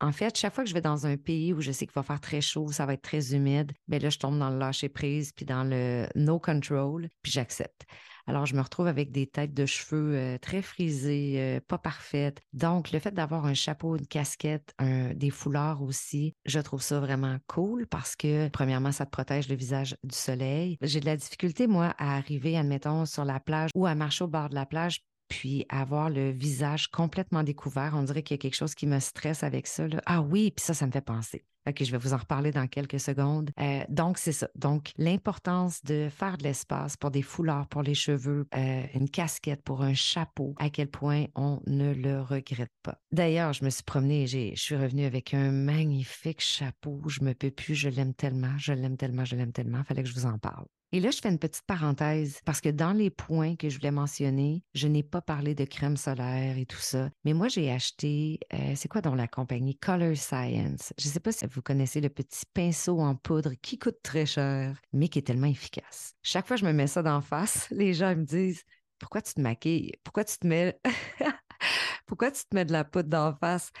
[0.00, 2.02] En fait, chaque fois que je vais dans un pays où je sais qu'il va
[2.02, 4.90] faire très chaud, ça va être très humide, bien là, je tombe dans le lâcher
[4.90, 7.86] prise puis dans le no control, puis j'accepte.
[8.28, 12.42] Alors, je me retrouve avec des têtes de cheveux euh, très frisées, euh, pas parfaites.
[12.52, 14.74] Donc, le fait d'avoir un chapeau, une casquette,
[15.14, 19.54] des foulards aussi, je trouve ça vraiment cool parce que, premièrement, ça te protège le
[19.54, 20.76] visage du soleil.
[20.82, 24.28] J'ai de la difficulté, moi, à arriver, admettons, sur la plage ou à marcher au
[24.28, 27.94] bord de la plage puis avoir le visage complètement découvert.
[27.96, 29.86] On dirait qu'il y a quelque chose qui me stresse avec ça.
[30.06, 31.44] Ah oui, puis ça, ça me fait penser.
[31.68, 33.50] OK, je vais vous en reparler dans quelques secondes.
[33.60, 34.48] Euh, donc, c'est ça.
[34.54, 39.62] Donc, l'importance de faire de l'espace pour des foulards, pour les cheveux, euh, une casquette,
[39.62, 43.00] pour un chapeau, à quel point on ne le regrette pas.
[43.10, 47.02] D'ailleurs, je me suis promenée, je suis revenue avec un magnifique chapeau.
[47.08, 49.82] Je me peux plus, je l'aime tellement, je l'aime tellement, je l'aime tellement.
[49.82, 50.66] Fallait que je vous en parle.
[50.92, 53.90] Et là, je fais une petite parenthèse parce que dans les points que je voulais
[53.90, 57.10] mentionner, je n'ai pas parlé de crème solaire et tout ça.
[57.24, 59.76] Mais moi, j'ai acheté, euh, c'est quoi dans la compagnie?
[59.76, 60.92] Color Science?
[60.98, 64.26] Je ne sais pas si vous connaissez le petit pinceau en poudre qui coûte très
[64.26, 66.14] cher, mais qui est tellement efficace.
[66.22, 68.62] Chaque fois que je me mets ça d'en face, les gens me disent
[69.00, 69.92] Pourquoi tu te maquilles?
[70.04, 70.78] Pourquoi tu te mets.
[72.06, 73.72] Pourquoi tu te mets de la poudre d'en face?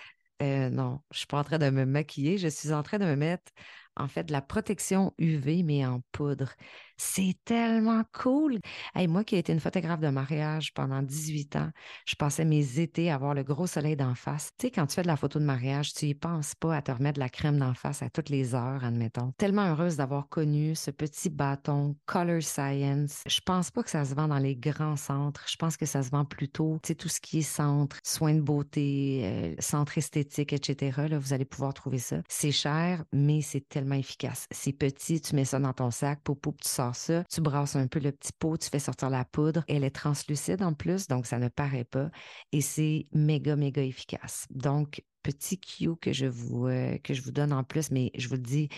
[0.42, 3.06] Euh, non, je suis pas en train de me maquiller, je suis en train de
[3.06, 3.52] me mettre
[3.96, 6.52] en fait de la protection UV, mais en poudre.
[6.98, 8.58] C'est tellement cool.
[8.94, 11.70] Hey, moi qui ai été une photographe de mariage pendant 18 ans,
[12.06, 14.52] je passais mes étés à voir le gros soleil d'en face.
[14.58, 16.82] Tu sais, quand tu fais de la photo de mariage, tu y penses pas à
[16.82, 19.32] te remettre de la crème d'en face à toutes les heures, admettons.
[19.36, 23.22] Tellement heureuse d'avoir connu ce petit bâton Color Science.
[23.26, 25.44] Je pense pas que ça se vend dans les grands centres.
[25.50, 28.34] Je pense que ça se vend plutôt, tu sais, tout ce qui est centre, soins
[28.34, 31.08] de beauté, euh, centre esthétique, etc.
[31.08, 32.22] Là, vous allez pouvoir trouver ça.
[32.28, 34.46] C'est cher, mais c'est tellement efficace.
[34.50, 37.86] C'est petit, tu mets ça dans ton sac, pour tu sors ça, tu brasses un
[37.86, 39.64] peu le petit pot, tu fais sortir la poudre.
[39.68, 42.10] Elle est translucide en plus, donc ça ne paraît pas.
[42.52, 44.46] Et c'est méga, méga efficace.
[44.50, 48.28] Donc, petit cue que je vous, euh, que je vous donne en plus, mais je
[48.28, 48.68] vous le dis,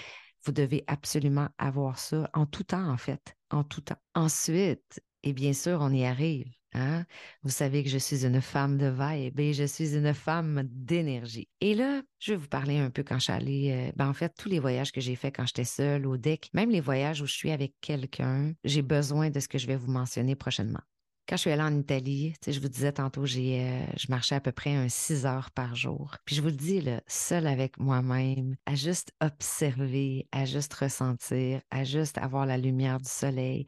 [0.45, 3.99] vous devez absolument avoir ça en tout temps, en fait, en tout temps.
[4.15, 6.47] Ensuite, et bien sûr, on y arrive.
[6.75, 7.07] Hein?
[7.43, 11.49] Vous savez que je suis une femme de vibe et je suis une femme d'énergie.
[11.61, 14.13] Et là, je vais vous parler un peu quand je suis allée, euh, ben en
[14.15, 17.23] fait, tous les voyages que j'ai faits quand j'étais seule au deck, même les voyages
[17.23, 20.81] où je suis avec quelqu'un, j'ai besoin de ce que je vais vous mentionner prochainement.
[21.29, 24.51] Quand je suis allée en Italie, je vous disais tantôt, euh, je marchais à peu
[24.51, 26.17] près un 6 heures par jour.
[26.25, 31.85] Puis je vous le dis, là, avec moi-même, à juste observer, à juste ressentir, à
[31.85, 33.67] juste avoir la lumière du soleil,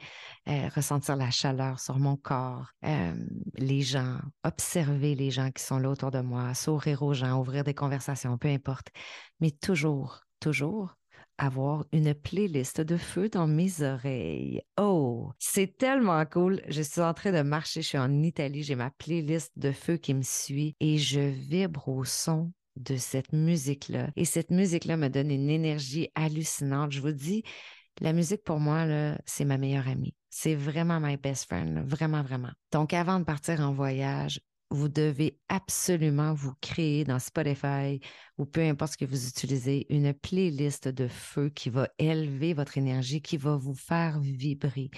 [0.49, 3.15] euh, ressentir la chaleur sur mon corps, euh,
[3.59, 7.63] les gens, observer les gens qui sont là autour de moi, sourire aux gens, ouvrir
[7.63, 8.89] des conversations, peu importe.
[9.41, 10.97] Mais toujours, toujours
[11.41, 14.63] avoir une playlist de feu dans mes oreilles.
[14.79, 16.61] Oh, c'est tellement cool.
[16.69, 19.97] Je suis en train de marcher, je suis en Italie, j'ai ma playlist de feu
[19.97, 24.11] qui me suit et je vibre au son de cette musique-là.
[24.17, 26.93] Et cette musique-là me donne une énergie hallucinante.
[26.93, 27.43] Je vous dis,
[28.01, 28.87] la musique pour moi,
[29.25, 30.15] c'est ma meilleure amie.
[30.29, 32.53] C'est vraiment my best friend, vraiment, vraiment.
[32.73, 38.01] Donc, avant de partir en voyage, vous devez absolument vous créer dans Spotify
[38.39, 42.79] ou peu importe ce que vous utilisez, une playlist de feu qui va élever votre
[42.79, 44.91] énergie, qui va vous faire vibrer.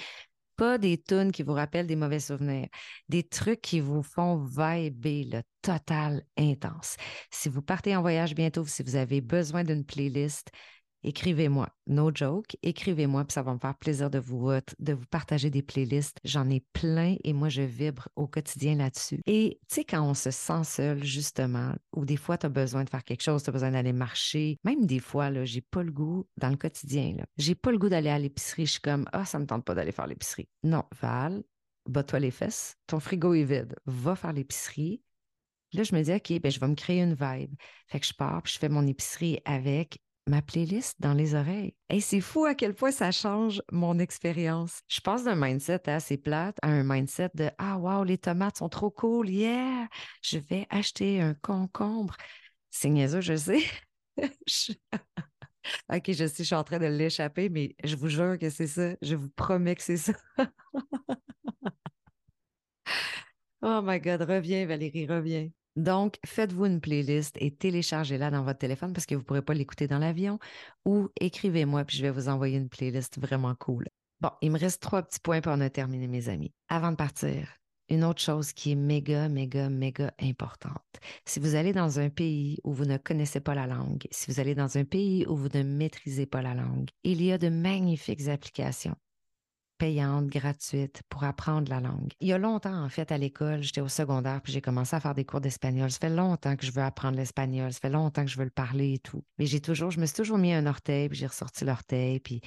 [0.57, 2.69] Pas des tunes qui vous rappellent des mauvais souvenirs,
[3.09, 6.97] des trucs qui vous font vibrer le total intense.
[7.31, 10.51] Si vous partez en voyage bientôt, si vous avez besoin d'une playlist,
[11.03, 11.69] écrivez-moi.
[11.87, 15.63] No joke, écrivez-moi, puis ça va me faire plaisir de vous, de vous partager des
[15.63, 16.19] playlists.
[16.25, 19.21] J'en ai plein et moi, je vibre au quotidien là-dessus.
[19.27, 22.85] Et tu sais, quand on se sent seul, justement, ou des fois, tu as besoin
[22.85, 25.83] de faire quelque chose, tu as besoin d'aller marcher, même des fois, là, j'ai pas
[25.83, 27.25] le goût dans le quotidien, là.
[27.37, 28.67] J'ai pas le goût d'aller à l'épicerie.
[28.67, 30.49] Je suis comme, ah, ça me tente pas d'aller faire l'épicerie.
[30.63, 31.43] Non, Val,
[31.87, 35.03] bats-toi les fesses, ton frigo est vide, va faire l'épicerie.
[35.73, 37.55] Là, je me dis, OK, ben, je vais me créer une vibe.
[37.87, 41.75] Fait que je pars, puis je fais mon épicerie avec ma playlist dans les oreilles.
[41.91, 44.83] Et c'est fou à quel point ça change mon expérience.
[44.89, 48.69] Je passe d'un mindset assez plate à un mindset de Ah, wow, les tomates sont
[48.69, 49.89] trop cool, yeah,
[50.23, 52.17] je vais acheter un concombre.
[52.71, 53.63] C'est niaiseux, je sais.
[55.93, 58.67] OK, je sais, je suis en train de l'échapper, mais je vous jure que c'est
[58.67, 58.95] ça.
[59.03, 60.13] Je vous promets que c'est ça.
[63.63, 65.51] oh my God, reviens, Valérie, reviens.
[65.77, 69.55] Donc, faites-vous une playlist et téléchargez-la dans votre téléphone parce que vous ne pourrez pas
[69.55, 70.39] l'écouter dans l'avion
[70.85, 73.87] ou écrivez-moi puis je vais vous envoyer une playlist vraiment cool.
[74.21, 76.53] Bon, il me reste trois petits points pour en terminer, mes amis.
[76.69, 77.49] Avant de partir,
[77.89, 80.83] une autre chose qui est méga, méga, méga importante.
[81.25, 84.41] Si vous allez dans un pays où vous ne connaissez pas la langue, si vous
[84.41, 87.49] allez dans un pays où vous ne maîtrisez pas la langue, il y a de
[87.49, 88.97] magnifiques applications
[89.83, 92.13] payante, gratuite pour apprendre la langue.
[92.21, 95.01] Il y a longtemps, en fait, à l'école, j'étais au secondaire, puis j'ai commencé à
[95.01, 95.91] faire des cours d'espagnol.
[95.91, 98.51] Ça fait longtemps que je veux apprendre l'espagnol, ça fait longtemps que je veux le
[98.51, 99.25] parler et tout.
[99.39, 102.43] Mais j'ai toujours, je me suis toujours mis un orteil, puis j'ai ressorti l'orteil, puis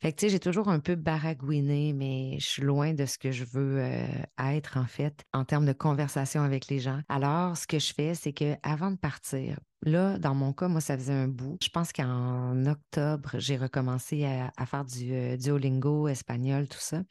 [0.00, 3.18] fait que, tu sais, j'ai toujours un peu baragouiné, mais je suis loin de ce
[3.18, 4.06] que je veux euh,
[4.42, 7.02] être, en fait, en termes de conversation avec les gens.
[7.10, 10.80] Alors, ce que je fais, c'est que avant de partir, Là, dans mon cas, moi,
[10.80, 11.56] ça faisait un bout.
[11.62, 17.02] Je pense qu'en octobre, j'ai recommencé à, faire du euh, Duolingo, espagnol, tout ça.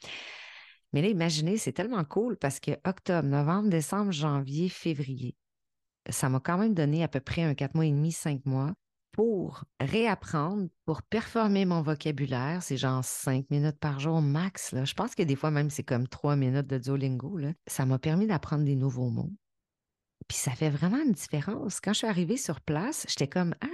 [0.92, 5.36] Mais là, imaginez, c'est tellement cool parce que octobre, novembre, décembre, janvier, février,
[6.08, 8.74] ça m'a quand même donné à peu près un quatre mois et demi, cinq mois
[9.12, 12.62] pour réapprendre, pour performer mon vocabulaire.
[12.62, 14.74] C'est genre cinq minutes par jour max.
[14.84, 17.40] Je pense que des fois même, c'est comme trois minutes de Duolingo.
[17.66, 19.32] Ça m'a permis d'apprendre des nouveaux mots.
[20.26, 21.80] Puis ça fait vraiment une différence.
[21.80, 23.66] Quand je suis arrivée sur place, j'étais comme Ah,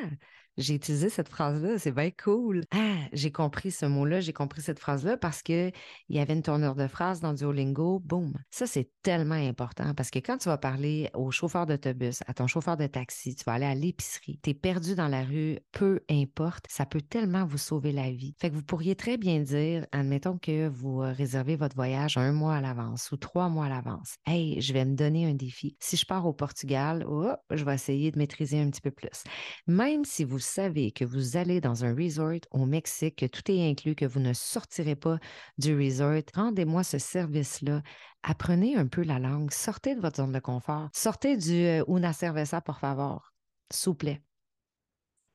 [0.57, 2.63] j'ai utilisé cette phrase-là, c'est bien cool.
[2.71, 5.73] Ah, j'ai compris ce mot-là, j'ai compris cette phrase-là parce qu'il
[6.09, 8.01] y avait une tournure de phrase dans Duolingo.
[8.01, 8.33] Boum.
[8.51, 12.47] Ça, c'est tellement important parce que quand tu vas parler au chauffeur d'autobus, à ton
[12.47, 16.01] chauffeur de taxi, tu vas aller à l'épicerie, tu es perdu dans la rue, peu
[16.11, 18.35] importe, ça peut tellement vous sauver la vie.
[18.39, 22.33] Fait que vous pourriez très bien dire, admettons que vous euh, réservez votre voyage un
[22.33, 24.17] mois à l'avance ou trois mois à l'avance.
[24.27, 25.77] Hey, je vais me donner un défi.
[25.81, 29.25] Si je pars au Portugal, oh, je vais essayer de maîtriser un petit peu plus.
[29.67, 33.69] Même si vous savez que vous allez dans un resort au Mexique, que tout est
[33.69, 35.19] inclus, que vous ne sortirez pas
[35.59, 37.83] du resort, rendez-moi ce service-là.
[38.23, 42.13] Apprenez un peu la langue, sortez de votre zone de confort, sortez du euh, una
[42.13, 43.33] cerveza, por favor,
[43.71, 44.23] s'il plaît.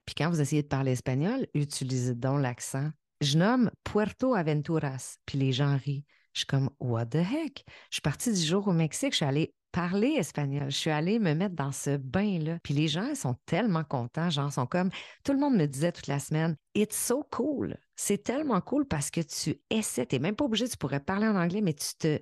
[0.05, 2.89] Puis quand vous essayez de parler espagnol, utilisez donc l'accent.
[3.21, 6.05] Je nomme Puerto Aventuras, puis les gens rient.
[6.33, 7.65] Je suis comme, what the heck?
[7.89, 10.69] Je suis partie du jour au Mexique, je suis allée parler espagnol.
[10.69, 12.59] Je suis allée me mettre dans ce bain-là.
[12.63, 14.29] Puis les gens, ils sont tellement contents.
[14.29, 14.89] Genre, sont comme,
[15.23, 17.77] tout le monde me disait toute la semaine, it's so cool.
[17.95, 20.05] C'est tellement cool parce que tu essaies.
[20.05, 22.19] Tu n'es même pas obligé, tu pourrais parler en anglais, mais tu te,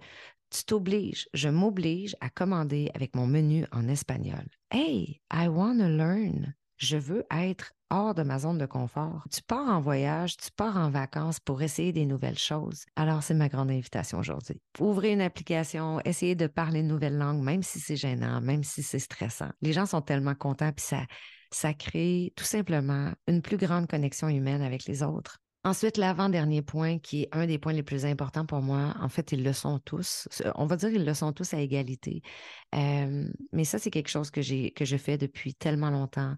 [0.50, 4.46] tu t'obliges, je m'oblige à commander avec mon menu en espagnol.
[4.72, 6.56] Hey, I want to learn.
[6.78, 9.24] Je veux être hors de ma zone de confort.
[9.32, 12.86] Tu pars en voyage, tu pars en vacances pour essayer des nouvelles choses.
[12.96, 14.62] Alors, c'est ma grande invitation aujourd'hui.
[14.80, 18.84] Ouvrez une application, essayez de parler une nouvelle langue, même si c'est gênant, même si
[18.84, 19.50] c'est stressant.
[19.62, 21.06] Les gens sont tellement contents, puis ça,
[21.52, 25.40] ça crée tout simplement une plus grande connexion humaine avec les autres.
[25.64, 29.34] Ensuite, l'avant-dernier point, qui est un des points les plus importants pour moi, en fait,
[29.34, 30.30] ils le sont tous.
[30.56, 32.22] On va dire qu'ils le sont tous à égalité.
[32.74, 36.36] Euh, mais ça, c'est quelque chose que, j'ai, que je fais depuis tellement longtemps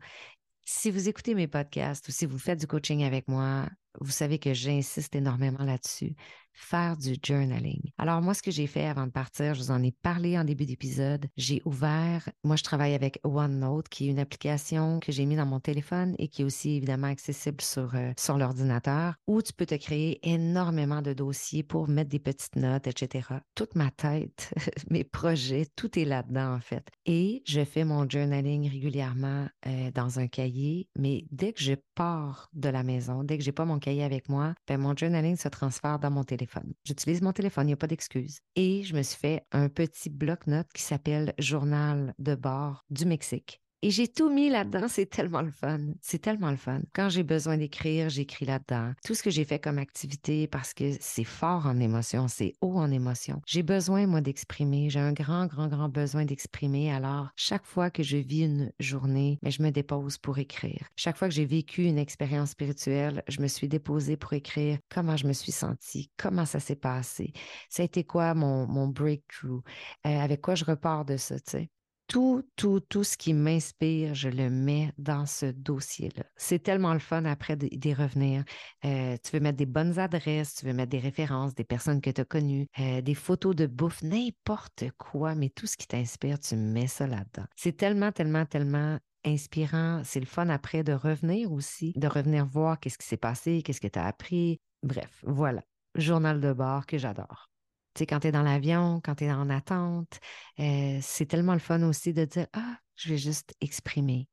[0.70, 3.68] si vous écoutez mes podcasts ou si vous faites du coaching avec moi,
[4.00, 6.16] vous savez que j'insiste énormément là-dessus
[6.60, 7.92] faire du journaling.
[7.98, 10.44] Alors moi, ce que j'ai fait avant de partir, je vous en ai parlé en
[10.44, 11.28] début d'épisode.
[11.38, 15.46] J'ai ouvert, moi je travaille avec OneNote, qui est une application que j'ai mis dans
[15.46, 19.66] mon téléphone et qui est aussi évidemment accessible sur, euh, sur l'ordinateur, où tu peux
[19.66, 23.30] te créer énormément de dossiers pour mettre des petites notes, etc.
[23.56, 24.54] Toute ma tête,
[24.90, 26.88] mes projets, tout est là-dedans en fait.
[27.06, 32.50] Et je fais mon journaling régulièrement euh, dans un cahier, mais dès que je pars
[32.54, 35.48] de la maison, dès que j'ai pas mon cahier avec moi, ben, mon journaling se
[35.48, 36.49] transfère dans mon téléphone
[36.84, 38.40] J'utilise mon téléphone, il n'y a pas d'excuse.
[38.56, 43.62] Et je me suis fait un petit bloc-notes qui s'appelle Journal de bord du Mexique.
[43.82, 45.80] Et j'ai tout mis là-dedans, c'est tellement le fun.
[46.02, 46.82] C'est tellement le fun.
[46.94, 48.92] Quand j'ai besoin d'écrire, j'écris là-dedans.
[49.06, 52.78] Tout ce que j'ai fait comme activité, parce que c'est fort en émotion, c'est haut
[52.78, 53.42] en émotion.
[53.46, 54.90] J'ai besoin, moi, d'exprimer.
[54.90, 56.92] J'ai un grand, grand, grand besoin d'exprimer.
[56.92, 60.90] Alors, chaque fois que je vis une journée, mais je me dépose pour écrire.
[60.98, 65.16] Chaque fois que j'ai vécu une expérience spirituelle, je me suis déposée pour écrire comment
[65.16, 67.32] je me suis sentie, comment ça s'est passé.
[67.70, 69.62] Ça a été quoi mon, mon breakthrough,
[70.06, 71.70] euh, avec quoi je repars de ça, tu sais?
[72.10, 76.24] Tout, tout, tout ce qui m'inspire, je le mets dans ce dossier-là.
[76.36, 78.44] C'est tellement le fun après d'y revenir.
[78.84, 82.10] Euh, tu veux mettre des bonnes adresses, tu veux mettre des références, des personnes que
[82.10, 86.40] tu as connues, euh, des photos de bouffe, n'importe quoi, mais tout ce qui t'inspire,
[86.40, 87.46] tu mets ça là-dedans.
[87.56, 90.02] C'est tellement, tellement, tellement inspirant.
[90.04, 93.82] C'est le fun après de revenir aussi, de revenir voir qu'est-ce qui s'est passé, qu'est-ce
[93.82, 94.60] que tu as appris.
[94.82, 95.62] Bref, voilà.
[95.94, 97.49] Journal de bord que j'adore
[97.98, 100.20] quand tu es dans l'avion, quand tu es en attente,
[100.60, 104.28] euh, c'est tellement le fun aussi de dire Ah, je vais juste exprimer.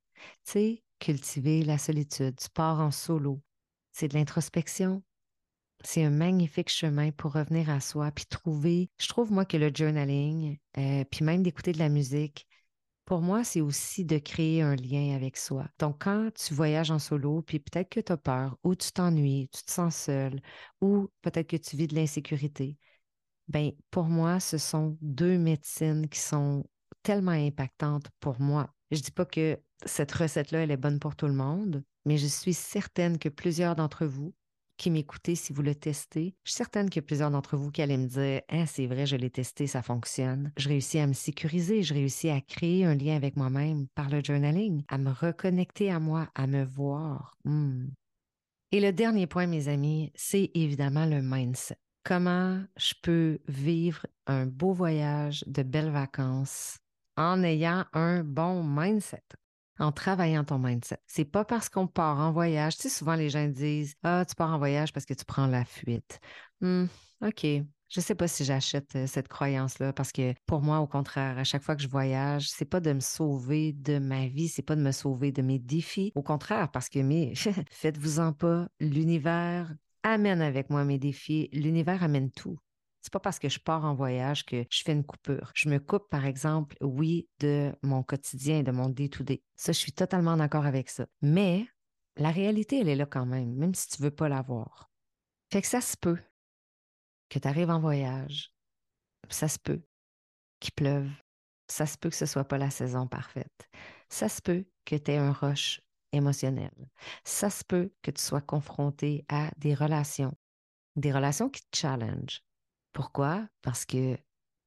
[0.45, 2.37] Tu cultiver la solitude.
[2.37, 3.42] Tu pars en solo.
[3.92, 5.03] C'est de l'introspection.
[5.85, 8.90] C'est un magnifique chemin pour revenir à soi, puis trouver.
[8.99, 12.47] Je trouve, moi, que le journaling, euh, puis même d'écouter de la musique,
[13.05, 15.69] pour moi, c'est aussi de créer un lien avec soi.
[15.79, 19.49] Donc, quand tu voyages en solo, puis peut-être que tu as peur, ou tu t'ennuies,
[19.53, 20.40] tu te sens seul,
[20.81, 22.79] ou peut-être que tu vis de l'insécurité,
[23.49, 26.65] ben, pour moi, ce sont deux médecines qui sont
[27.03, 28.69] tellement impactantes pour moi.
[28.91, 32.19] Je ne dis pas que cette recette-là, elle est bonne pour tout le monde, mais
[32.19, 34.35] je suis certaine que plusieurs d'entre vous
[34.77, 37.71] qui m'écoutez, si vous le testez, je suis certaine qu'il y a plusieurs d'entre vous
[37.71, 40.53] qui allaient me dire hein, c'est vrai, je l'ai testé, ça fonctionne.
[40.57, 44.23] Je réussis à me sécuriser, je réussis à créer un lien avec moi-même par le
[44.23, 47.37] journaling, à me reconnecter à moi, à me voir.
[47.45, 47.87] Hmm.
[48.73, 54.47] Et le dernier point, mes amis, c'est évidemment le mindset comment je peux vivre un
[54.47, 56.79] beau voyage, de belles vacances
[57.16, 59.25] en ayant un bon mindset,
[59.81, 60.99] en travaillant ton mindset.
[61.09, 62.77] C'est pas parce qu'on part en voyage.
[62.77, 65.49] Tu sais, souvent les gens disent Ah, tu pars en voyage parce que tu prends
[65.49, 66.21] la fuite.
[66.61, 66.85] Hmm,
[67.23, 67.45] OK.
[67.88, 71.45] Je sais pas si j'achète euh, cette croyance-là parce que pour moi, au contraire, à
[71.45, 74.75] chaque fois que je voyage, c'est pas de me sauver de ma vie, c'est pas
[74.77, 76.12] de me sauver de mes défis.
[76.14, 77.33] Au contraire, parce que mais
[77.71, 79.73] faites-vous-en pas, l'univers
[80.12, 82.59] amène avec moi mes défis, l'univers amène tout.
[83.03, 85.53] C'est pas parce que je pars en voyage que je fais une coupure.
[85.55, 89.42] Je me coupe, par exemple, oui, de mon quotidien, de mon day-to-day.
[89.55, 91.07] Ça, je suis totalement d'accord avec ça.
[91.23, 91.66] Mais
[92.16, 94.90] la réalité, elle est là quand même, même si tu veux pas la voir.
[95.53, 96.19] Fait que ça se peut
[97.29, 98.53] que tu arrives en voyage,
[99.29, 99.83] ça se peut
[100.59, 101.11] qu'il pleuve,
[101.69, 103.69] ça se peut que ce soit pas la saison parfaite,
[104.09, 105.81] ça se peut que tu aies un rush
[106.16, 106.72] émotionnel,
[107.24, 110.35] ça se peut que tu sois confronté à des relations,
[110.96, 112.42] des relations qui te challenge.
[112.92, 113.48] Pourquoi?
[113.62, 114.18] Parce que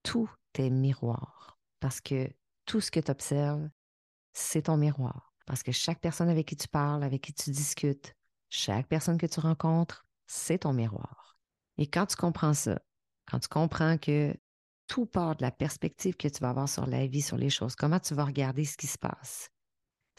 [0.03, 2.29] tout est miroir, parce que
[2.65, 3.69] tout ce que tu observes,
[4.33, 8.15] c'est ton miroir, parce que chaque personne avec qui tu parles, avec qui tu discutes,
[8.49, 11.38] chaque personne que tu rencontres, c'est ton miroir.
[11.77, 12.79] Et quand tu comprends ça,
[13.25, 14.35] quand tu comprends que
[14.88, 17.75] tout part de la perspective que tu vas avoir sur la vie, sur les choses,
[17.75, 19.49] comment tu vas regarder ce qui se passe,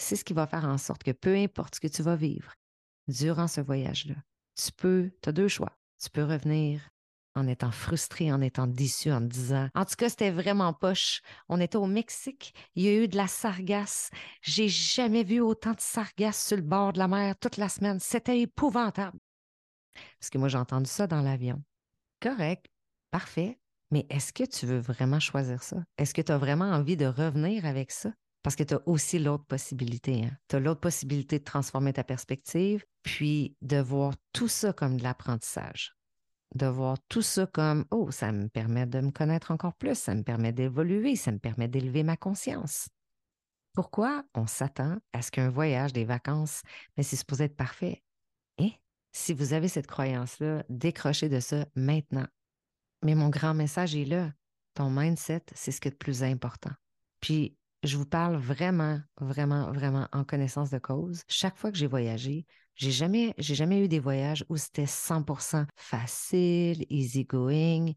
[0.00, 2.54] c'est ce qui va faire en sorte que peu importe ce que tu vas vivre
[3.08, 4.14] durant ce voyage-là,
[4.56, 5.76] tu peux, tu as deux choix.
[6.02, 6.80] Tu peux revenir
[7.34, 11.20] en étant frustré, en étant déçu, en te disant En tout cas, c'était vraiment poche.
[11.48, 14.10] On était au Mexique, il y a eu de la sargasse.
[14.42, 18.00] J'ai jamais vu autant de sargasse sur le bord de la mer toute la semaine.
[18.00, 19.18] C'était épouvantable.
[20.18, 21.62] Parce que moi, j'ai entendu ça dans l'avion.
[22.20, 22.66] Correct,
[23.10, 23.58] parfait,
[23.90, 25.84] mais est-ce que tu veux vraiment choisir ça?
[25.98, 28.12] Est-ce que tu as vraiment envie de revenir avec ça?
[28.42, 30.24] Parce que tu as aussi l'autre possibilité.
[30.24, 30.36] Hein?
[30.48, 35.02] Tu as l'autre possibilité de transformer ta perspective, puis de voir tout ça comme de
[35.02, 35.94] l'apprentissage.
[36.54, 40.14] De voir tout ça comme, oh, ça me permet de me connaître encore plus, ça
[40.14, 42.88] me permet d'évoluer, ça me permet d'élever ma conscience.
[43.72, 46.62] Pourquoi on s'attend à ce qu'un voyage, des vacances,
[46.96, 48.02] mais c'est supposé être parfait?
[48.58, 48.72] Et
[49.12, 52.26] si vous avez cette croyance-là, décrochez de ça maintenant.
[53.04, 54.32] Mais mon grand message est là.
[54.74, 56.72] Ton mindset, c'est ce qui est le plus important.
[57.20, 61.22] Puis, je vous parle vraiment, vraiment, vraiment en connaissance de cause.
[61.28, 65.66] Chaque fois que j'ai voyagé, j'ai jamais, j'ai jamais eu des voyages où c'était 100%
[65.76, 67.92] facile, easy going.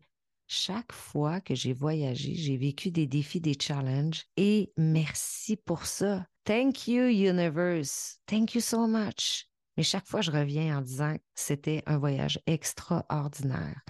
[0.48, 6.26] Chaque fois que j'ai voyagé, j'ai vécu des défis, des challenges et merci pour ça.
[6.44, 8.20] Thank you, universe.
[8.26, 9.48] Thank you so much.
[9.78, 13.82] Mais chaque fois, je reviens en disant que c'était un voyage extraordinaire.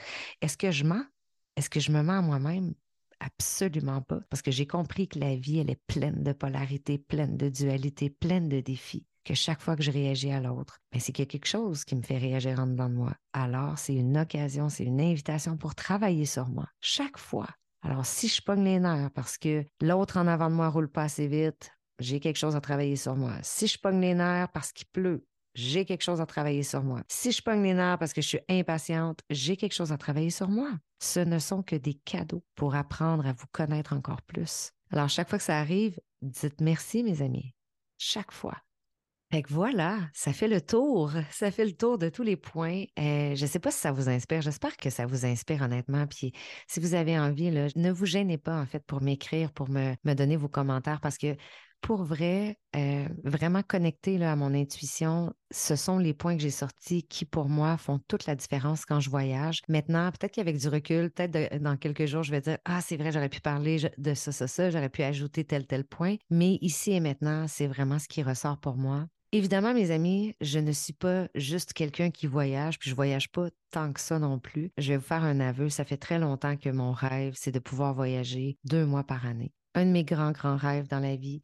[0.41, 1.05] Est-ce que je mens?
[1.55, 2.73] Est-ce que je me mens moi-même?
[3.25, 7.37] Absolument pas, parce que j'ai compris que la vie, elle est pleine de polarité, pleine
[7.37, 10.99] de dualité, pleine de défis, que chaque fois que je réagis à l'autre, mais ben,
[10.99, 13.13] c'est qu'il y a quelque chose qui me fait réagir en dedans de moi.
[13.31, 17.47] Alors, c'est une occasion, c'est une invitation pour travailler sur moi, chaque fois.
[17.81, 21.03] Alors, si je pogne les nerfs parce que l'autre en avant de moi roule pas
[21.03, 23.35] assez vite, j'ai quelque chose à travailler sur moi.
[23.41, 27.03] Si je pogne les nerfs parce qu'il pleut, j'ai quelque chose à travailler sur moi.
[27.07, 30.29] Si je pogne les nerfs parce que je suis impatiente, j'ai quelque chose à travailler
[30.29, 30.71] sur moi.
[30.99, 34.71] Ce ne sont que des cadeaux pour apprendre à vous connaître encore plus.
[34.91, 37.53] Alors, chaque fois que ça arrive, dites merci, mes amis.
[37.97, 38.57] Chaque fois.
[39.31, 41.11] Fait que voilà, ça fait le tour.
[41.31, 42.83] Ça fait le tour de tous les points.
[42.99, 44.41] Euh, je ne sais pas si ça vous inspire.
[44.41, 46.05] J'espère que ça vous inspire honnêtement.
[46.05, 46.33] Puis
[46.67, 50.37] si vous avez envie, ne vous gênez pas en fait pour m'écrire, pour me donner
[50.37, 51.35] vos commentaires parce que
[51.83, 56.49] pour vrai, euh, vraiment connecté là, à mon intuition, ce sont les points que j'ai
[56.49, 59.61] sortis qui, pour moi, font toute la différence quand je voyage.
[59.67, 63.11] Maintenant, peut-être qu'avec du recul, peut-être dans quelques jours, je vais dire Ah, c'est vrai,
[63.11, 66.15] j'aurais pu parler de ça, ça, ça, j'aurais pu ajouter tel, tel point.
[66.29, 69.05] Mais ici et maintenant, c'est vraiment ce qui ressort pour moi.
[69.33, 73.49] Évidemment, mes amis, je ne suis pas juste quelqu'un qui voyage, puis je voyage pas
[73.71, 74.71] tant que ça non plus.
[74.77, 77.59] Je vais vous faire un aveu, ça fait très longtemps que mon rêve, c'est de
[77.59, 79.51] pouvoir voyager deux mois par année.
[79.75, 81.41] Un de mes grands, grands rêves dans la vie,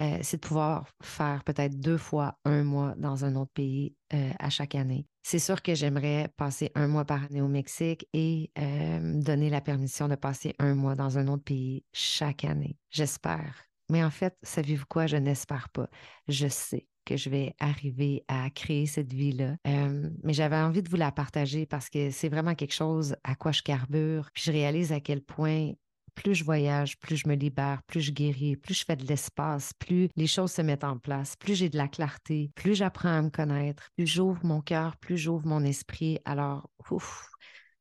[0.00, 4.30] euh, c'est de pouvoir faire peut-être deux fois un mois dans un autre pays euh,
[4.38, 5.06] à chaque année.
[5.22, 9.60] C'est sûr que j'aimerais passer un mois par année au Mexique et euh, donner la
[9.60, 12.76] permission de passer un mois dans un autre pays chaque année.
[12.90, 13.64] J'espère.
[13.90, 15.06] Mais en fait, savez-vous quoi?
[15.06, 15.90] Je n'espère pas.
[16.28, 19.56] Je sais que je vais arriver à créer cette vie-là.
[19.64, 23.50] mais j'avais envie de vous la partager parce que c'est vraiment quelque chose à quoi
[23.50, 24.30] je carbure.
[24.32, 25.72] Puis je réalise à quel point
[26.14, 29.72] plus je voyage, plus je me libère, plus je guéris, plus je fais de l'espace,
[29.74, 33.22] plus les choses se mettent en place, plus j'ai de la clarté, plus j'apprends à
[33.22, 36.18] me connaître, plus j'ouvre mon cœur, plus j'ouvre mon esprit.
[36.24, 37.30] Alors, ouf,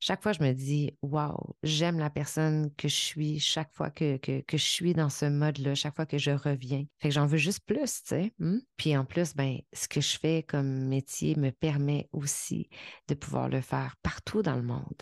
[0.02, 4.16] chaque fois, je me dis, waouh, j'aime la personne que je suis chaque fois que,
[4.18, 6.86] que, je suis dans ce mode-là, chaque fois que je reviens.
[7.00, 8.34] Fait que j'en veux juste plus, tu sais.
[8.40, 8.60] Hmm?
[8.78, 12.70] Puis en plus, ben, ce que je fais comme métier me permet aussi
[13.10, 15.02] de pouvoir le faire partout dans le monde.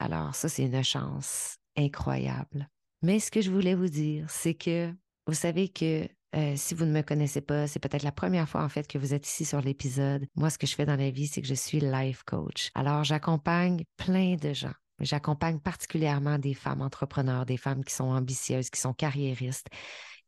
[0.00, 2.68] Alors, ça, c'est une chance incroyable.
[3.02, 4.92] Mais ce que je voulais vous dire, c'est que
[5.26, 8.62] vous savez que euh, si vous ne me connaissez pas, c'est peut-être la première fois
[8.62, 10.26] en fait que vous êtes ici sur l'épisode.
[10.34, 12.70] Moi, ce que je fais dans la vie, c'est que je suis life coach.
[12.74, 18.70] Alors, j'accompagne plein de gens J'accompagne particulièrement des femmes entrepreneurs, des femmes qui sont ambitieuses,
[18.70, 19.66] qui sont carriéristes,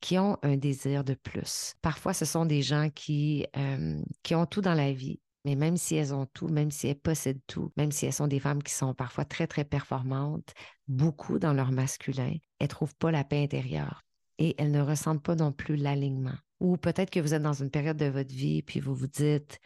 [0.01, 1.75] qui ont un désir de plus.
[1.81, 5.77] Parfois, ce sont des gens qui, euh, qui ont tout dans la vie, mais même
[5.77, 8.63] si elles ont tout, même si elles possèdent tout, même si elles sont des femmes
[8.63, 10.53] qui sont parfois très, très performantes,
[10.89, 14.03] beaucoup dans leur masculin, elles ne trouvent pas la paix intérieure
[14.39, 16.37] et elles ne ressentent pas non plus l'alignement.
[16.61, 19.59] Ou peut-être que vous êtes dans une période de votre vie, puis vous vous dites,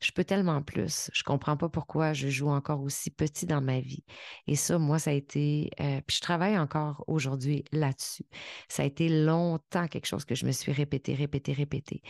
[0.00, 1.10] je peux tellement plus.
[1.12, 4.04] Je comprends pas pourquoi je joue encore aussi petit dans ma vie.
[4.46, 8.26] Et ça, moi, ça a été, euh, puis je travaille encore aujourd'hui là-dessus.
[8.68, 12.02] Ça a été longtemps quelque chose que je me suis répété, répété, répété,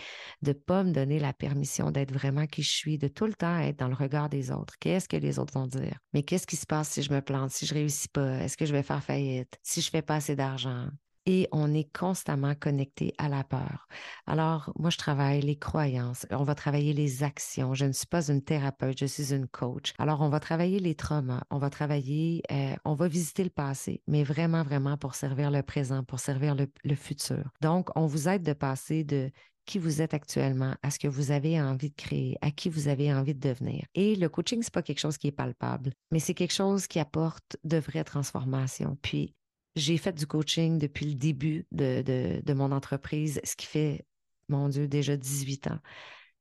[0.43, 3.59] de pas me donner la permission d'être vraiment qui je suis, de tout le temps
[3.59, 4.75] être dans le regard des autres.
[4.81, 5.99] Qu'est-ce que les autres vont dire?
[6.13, 8.41] Mais qu'est-ce qui se passe si je me plante, si je réussis pas?
[8.41, 9.59] Est-ce que je vais faire faillite?
[9.63, 10.89] Si je fais pas assez d'argent?
[11.27, 13.89] Et on est constamment connecté à la peur.
[14.27, 17.75] Alors, moi, je travaille les croyances, on va travailler les actions.
[17.75, 19.93] Je ne suis pas une thérapeute, je suis une coach.
[19.99, 24.03] Alors, on va travailler les traumas, on va travailler, euh, on va visiter le passé,
[24.07, 27.45] mais vraiment, vraiment pour servir le présent, pour servir le, le futur.
[27.61, 29.31] Donc, on vous aide de passer de
[29.67, 32.89] qui vous êtes actuellement, à ce que vous avez envie de créer, à qui vous
[32.89, 33.85] avez envie de devenir.
[33.95, 37.01] Et le coaching, c'est pas quelque chose qui est palpable, mais c'est quelque chose qui
[37.01, 38.97] apporte de vraies transformations.
[39.03, 39.35] Puis,
[39.77, 44.07] j'ai fait du coaching depuis le début de, mon entreprise, ce qui fait,
[44.49, 45.79] mon Dieu, déjà 18 ans.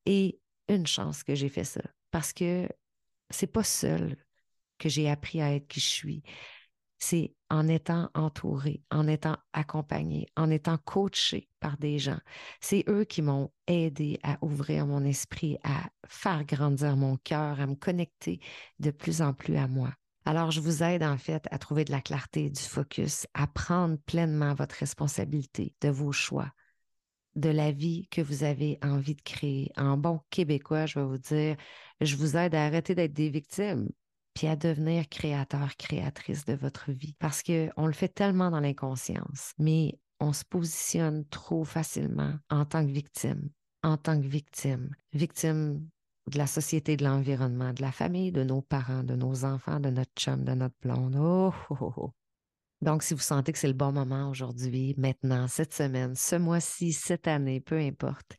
[0.05, 1.81] Et une chance que j'ai fait ça,
[2.11, 2.67] parce que
[3.29, 4.15] c'est pas seul
[4.79, 6.23] que j'ai appris à être qui je suis.
[6.97, 12.19] C'est en étant entouré, en étant accompagné, en étant coaché par des gens.
[12.61, 17.67] C'est eux qui m'ont aidé à ouvrir mon esprit, à faire grandir mon cœur, à
[17.67, 18.39] me connecter
[18.79, 19.93] de plus en plus à moi.
[20.26, 23.97] Alors, je vous aide en fait à trouver de la clarté, du focus, à prendre
[24.05, 26.51] pleinement votre responsabilité de vos choix,
[27.36, 29.71] de la vie que vous avez envie de créer.
[29.78, 31.55] En bon québécois, je vais vous dire,
[32.01, 33.89] je vous aide à arrêter d'être des victimes
[34.34, 37.15] puis à devenir créateur, créatrice de votre vie.
[37.19, 42.86] Parce qu'on le fait tellement dans l'inconscience, mais on se positionne trop facilement en tant
[42.86, 43.49] que victime,
[43.82, 45.88] en tant que victime, victime
[46.28, 49.89] de la société, de l'environnement, de la famille, de nos parents, de nos enfants, de
[49.89, 51.15] notre chum, de notre blonde.
[51.19, 52.13] Oh, oh, oh.
[52.82, 56.93] Donc, si vous sentez que c'est le bon moment aujourd'hui, maintenant, cette semaine, ce mois-ci,
[56.93, 58.36] cette année, peu importe,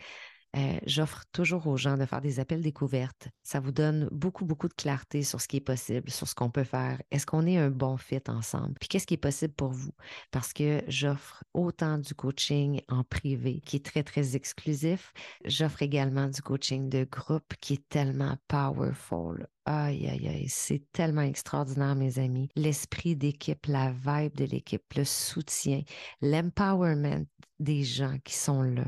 [0.57, 3.29] euh, j'offre toujours aux gens de faire des appels découvertes.
[3.43, 6.51] Ça vous donne beaucoup, beaucoup de clarté sur ce qui est possible, sur ce qu'on
[6.51, 7.01] peut faire.
[7.11, 8.75] Est-ce qu'on est un bon fit ensemble?
[8.81, 9.93] Puis qu'est-ce qui est possible pour vous?
[10.31, 15.13] Parce que j'offre autant du coaching en privé qui est très, très exclusif.
[15.45, 19.47] J'offre également du coaching de groupe qui est tellement powerful.
[19.67, 22.49] Aïe, aïe, aïe, c'est tellement extraordinaire, mes amis.
[22.55, 25.83] L'esprit d'équipe, la vibe de l'équipe, le soutien,
[26.23, 27.27] l'empowerment
[27.59, 28.85] des gens qui sont là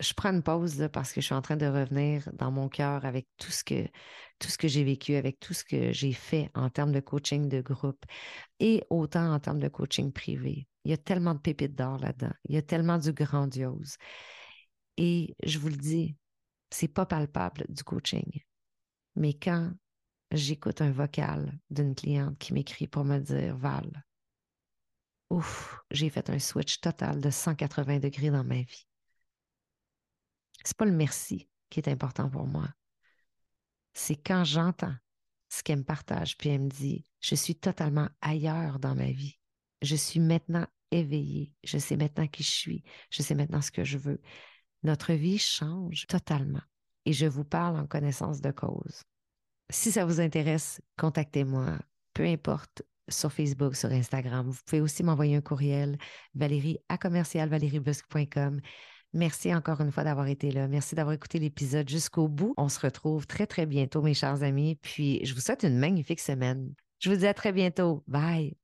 [0.00, 3.04] je prends une pause parce que je suis en train de revenir dans mon cœur
[3.04, 3.86] avec tout ce que
[4.38, 7.48] tout ce que j'ai vécu, avec tout ce que j'ai fait en termes de coaching
[7.48, 8.04] de groupe
[8.58, 10.66] et autant en termes de coaching privé.
[10.84, 12.32] Il y a tellement de pépites d'or là-dedans.
[12.48, 13.96] Il y a tellement du grandiose.
[14.96, 16.16] Et je vous le dis,
[16.70, 18.42] c'est pas palpable du coaching.
[19.16, 19.72] Mais quand
[20.32, 24.04] j'écoute un vocal d'une cliente qui m'écrit pour me dire Val,
[25.28, 28.86] ouf, j'ai fait un switch total de 180 degrés dans ma vie
[30.64, 32.68] c'est pas le merci qui est important pour moi.
[33.94, 34.94] C'est quand j'entends
[35.48, 39.38] ce qu'elle me partage, puis elle me dit, je suis totalement ailleurs dans ma vie.
[39.82, 41.52] Je suis maintenant éveillée.
[41.64, 42.84] Je sais maintenant qui je suis.
[43.10, 44.20] Je sais maintenant ce que je veux.
[44.82, 46.62] Notre vie change totalement.
[47.04, 49.02] Et je vous parle en connaissance de cause.
[49.70, 51.78] Si ça vous intéresse, contactez-moi.
[52.12, 54.48] Peu importe sur Facebook, sur Instagram.
[54.48, 55.98] Vous pouvez aussi m'envoyer un courriel,
[56.34, 58.60] valérie à commercialvaleriebusque.com.
[59.12, 60.68] Merci encore une fois d'avoir été là.
[60.68, 62.54] Merci d'avoir écouté l'épisode jusqu'au bout.
[62.56, 64.76] On se retrouve très, très bientôt, mes chers amis.
[64.76, 66.74] Puis, je vous souhaite une magnifique semaine.
[67.00, 68.04] Je vous dis à très bientôt.
[68.06, 68.54] Bye.